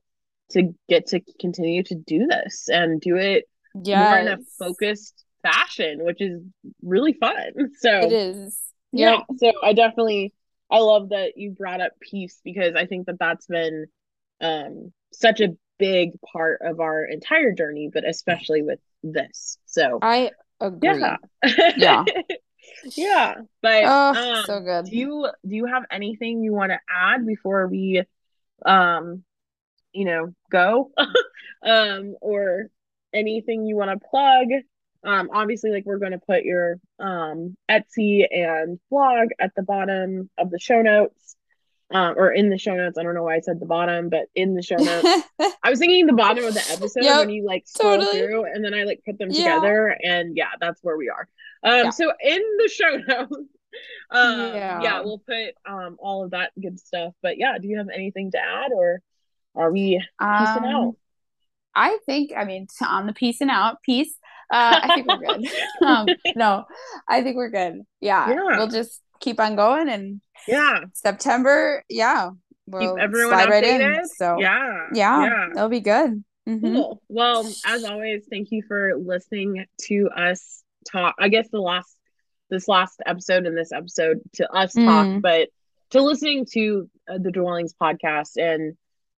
to 0.51 0.73
get 0.89 1.07
to 1.07 1.21
continue 1.39 1.83
to 1.83 1.95
do 1.95 2.27
this 2.27 2.67
and 2.69 3.01
do 3.01 3.15
it 3.15 3.45
yes. 3.83 4.09
more 4.09 4.19
in 4.19 4.27
a 4.27 4.37
focused 4.59 5.23
fashion 5.41 6.03
which 6.03 6.21
is 6.21 6.41
really 6.83 7.13
fun 7.13 7.51
so 7.79 7.99
it 7.99 8.11
is 8.11 8.59
yeah 8.91 9.21
so 9.37 9.51
i 9.63 9.73
definitely 9.73 10.33
i 10.69 10.77
love 10.79 11.09
that 11.09 11.31
you 11.35 11.51
brought 11.51 11.81
up 11.81 11.93
peace 11.99 12.39
because 12.43 12.75
i 12.75 12.85
think 12.85 13.07
that 13.07 13.17
that's 13.17 13.47
been 13.47 13.85
um 14.41 14.91
such 15.13 15.39
a 15.39 15.49
big 15.81 16.11
part 16.21 16.61
of 16.61 16.79
our 16.79 17.03
entire 17.03 17.51
journey 17.51 17.89
but 17.93 18.07
especially 18.07 18.61
with 18.61 18.79
this. 19.03 19.57
So 19.65 19.99
i 20.01 20.31
agree. 20.59 20.99
yeah. 20.99 21.17
Yeah. 21.77 22.05
Yeah 22.95 23.35
but 23.61 23.83
oh, 23.85 24.37
um, 24.39 24.45
so 24.45 24.59
good. 24.59 24.85
do 24.85 24.95
you 24.95 25.27
do 25.47 25.55
you 25.55 25.65
have 25.65 25.83
anything 25.91 26.41
you 26.41 26.53
want 26.53 26.71
to 26.71 26.79
add 26.89 27.27
before 27.27 27.67
we 27.67 28.03
um 28.65 29.23
you 29.91 30.05
know 30.05 30.33
go? 30.49 30.91
Um 31.63 32.15
or 32.21 32.71
anything 33.13 33.65
you 33.65 33.75
want 33.75 33.91
to 33.91 34.07
plug? 34.09 34.47
Um, 35.03 35.29
obviously, 35.33 35.71
like 35.71 35.85
we're 35.85 35.97
going 35.97 36.11
to 36.11 36.19
put 36.19 36.43
your 36.43 36.79
um, 36.99 37.55
Etsy 37.69 38.25
and 38.29 38.79
blog 38.89 39.29
at 39.39 39.53
the 39.55 39.63
bottom 39.63 40.29
of 40.37 40.51
the 40.51 40.59
show 40.59 40.81
notes, 40.81 41.35
um, 41.93 42.15
or 42.17 42.31
in 42.31 42.49
the 42.49 42.57
show 42.57 42.75
notes. 42.75 42.97
I 42.97 43.03
don't 43.03 43.15
know 43.15 43.23
why 43.23 43.35
I 43.35 43.39
said 43.41 43.59
the 43.59 43.65
bottom, 43.65 44.09
but 44.09 44.27
in 44.35 44.55
the 44.55 44.61
show 44.61 44.75
notes. 44.75 45.27
I 45.63 45.69
was 45.69 45.79
thinking 45.79 46.07
the 46.07 46.13
bottom 46.13 46.43
of 46.45 46.53
the 46.53 46.65
episode 46.71 47.03
yep, 47.03 47.19
when 47.19 47.29
you 47.29 47.45
like 47.45 47.67
scroll 47.67 47.97
totally. 47.97 48.19
through, 48.19 48.45
and 48.45 48.63
then 48.63 48.73
I 48.73 48.83
like 48.83 49.01
put 49.05 49.17
them 49.17 49.29
yeah. 49.31 49.55
together, 49.55 49.97
and 50.03 50.35
yeah, 50.35 50.51
that's 50.59 50.81
where 50.83 50.97
we 50.97 51.09
are. 51.09 51.27
Um, 51.63 51.85
yeah. 51.85 51.89
so 51.91 52.11
in 52.23 52.41
the 52.57 52.69
show 52.69 52.97
notes. 53.07 53.35
Um, 54.09 54.39
yeah. 54.53 54.81
yeah, 54.81 55.01
we'll 55.01 55.19
put 55.19 55.55
um 55.65 55.95
all 55.99 56.25
of 56.25 56.31
that 56.31 56.51
good 56.61 56.79
stuff. 56.79 57.13
But 57.21 57.37
yeah, 57.37 57.57
do 57.57 57.67
you 57.67 57.77
have 57.77 57.89
anything 57.93 58.31
to 58.31 58.37
add, 58.37 58.71
or 58.73 59.01
are 59.55 59.71
we 59.71 59.97
peacing 60.19 60.63
um, 60.63 60.65
out? 60.65 60.95
I 61.73 61.97
think, 62.05 62.31
I 62.35 62.43
mean, 62.43 62.67
on 62.85 63.07
the 63.07 63.13
peacing 63.13 63.49
out 63.49 63.81
piece, 63.81 64.13
uh, 64.51 64.79
I 64.83 64.95
think 64.95 65.07
we're 65.07 65.17
good. 65.17 65.47
um, 65.85 66.07
no, 66.35 66.65
I 67.07 67.23
think 67.23 67.37
we're 67.37 67.49
good. 67.49 67.81
Yeah, 68.01 68.29
yeah, 68.29 68.57
we'll 68.57 68.67
just 68.67 69.01
keep 69.21 69.39
on 69.39 69.55
going 69.55 69.87
and 69.87 70.19
yeah, 70.47 70.81
September. 70.93 71.83
Yeah, 71.89 72.31
we'll 72.67 72.95
keep 72.95 73.03
everyone 73.03 73.33
slide 73.33 73.49
right 73.49 73.63
in. 73.63 74.07
So 74.07 74.37
yeah, 74.39 74.87
yeah, 74.93 75.23
yeah, 75.23 75.47
that'll 75.53 75.69
be 75.69 75.79
good. 75.79 76.23
Mm-hmm. 76.47 76.75
Cool. 76.75 77.01
Well, 77.07 77.47
as 77.65 77.83
always, 77.83 78.23
thank 78.29 78.51
you 78.51 78.63
for 78.67 78.93
listening 78.97 79.65
to 79.83 80.09
us 80.15 80.63
talk. 80.89 81.15
I 81.19 81.29
guess 81.29 81.49
the 81.49 81.61
last 81.61 81.95
this 82.49 82.67
last 82.67 83.01
episode 83.05 83.45
and 83.45 83.57
this 83.57 83.71
episode 83.71 84.19
to 84.33 84.51
us 84.51 84.73
talk, 84.73 85.07
mm. 85.07 85.21
but 85.21 85.49
to 85.91 86.01
listening 86.01 86.45
to 86.53 86.89
uh, 87.09 87.17
the 87.17 87.31
Dwellings 87.31 87.73
podcast 87.79 88.37
and 88.37 88.75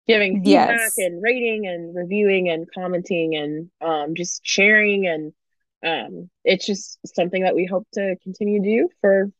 giving 0.07 0.43
feedback 0.43 0.79
yes. 0.79 0.97
and 0.97 1.21
rating 1.21 1.65
and 1.65 1.95
reviewing 1.95 2.49
and 2.49 2.67
commenting 2.73 3.35
and 3.35 3.69
um, 3.81 4.15
just 4.15 4.41
sharing 4.43 5.07
and 5.07 5.33
um, 5.83 6.29
it's 6.43 6.65
just 6.65 6.97
something 7.05 7.43
that 7.43 7.55
we 7.55 7.65
hope 7.65 7.87
to 7.93 8.15
continue 8.23 8.61
to 8.61 8.69
do 8.69 8.89
for 9.01 9.31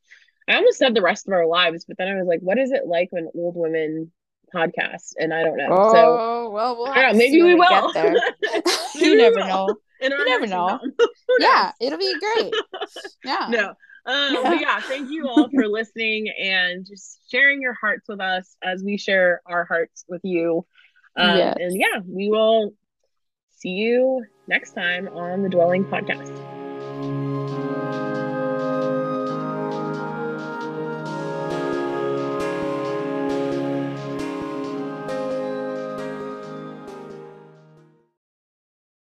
i 0.48 0.56
almost 0.56 0.78
said 0.78 0.94
the 0.94 1.02
rest 1.02 1.28
of 1.28 1.34
our 1.34 1.48
lives 1.48 1.86
but 1.86 1.98
then 1.98 2.08
i 2.08 2.16
was 2.16 2.28
like 2.28 2.42
what 2.42 2.58
is 2.58 2.72
it 2.72 2.86
like 2.86 3.08
when 3.12 3.30
old 3.36 3.56
women 3.56 4.12
podcast? 4.54 5.14
And 5.20 5.34
i 5.34 5.44
don't 5.44 5.58
know. 5.58 5.70
Oh, 5.72 5.94
so 5.94 6.50
well 6.52 6.78
we'll 6.78 6.96
yeah, 6.96 7.12
maybe 7.16 7.42
we 7.42 7.56
will. 7.56 7.92
you 8.96 9.18
never 9.18 9.40
know. 9.40 9.76
you 10.02 10.26
never 10.26 10.48
know. 10.48 10.80
yeah 11.40 11.72
it'll 11.80 12.00
be 12.00 12.16
great. 12.20 12.54
Yeah. 13.26 13.48
No. 13.50 13.74
Um, 14.06 14.44
but 14.44 14.60
yeah, 14.60 14.82
thank 14.82 15.10
you 15.10 15.30
all 15.30 15.48
for 15.50 15.66
listening 15.66 16.28
and 16.38 16.86
just 16.86 17.22
sharing 17.32 17.62
your 17.62 17.74
hearts 17.74 18.10
with 18.10 18.20
us 18.20 18.58
as 18.62 18.84
we 18.84 18.98
share 18.98 19.42
our 19.46 19.64
hearts 19.64 20.04
with 20.10 20.20
you. 20.26 20.66
Um, 21.16 21.38
yes. 21.38 21.56
And 21.58 21.80
yeah, 21.80 22.02
we 22.06 22.30
will 22.30 22.74
see 23.60 23.70
you 23.70 24.26
next 24.46 24.74
time 24.74 25.08
on 25.08 25.42
the 25.42 25.48
Dwelling 25.50 25.86
Podcast. 25.86 26.53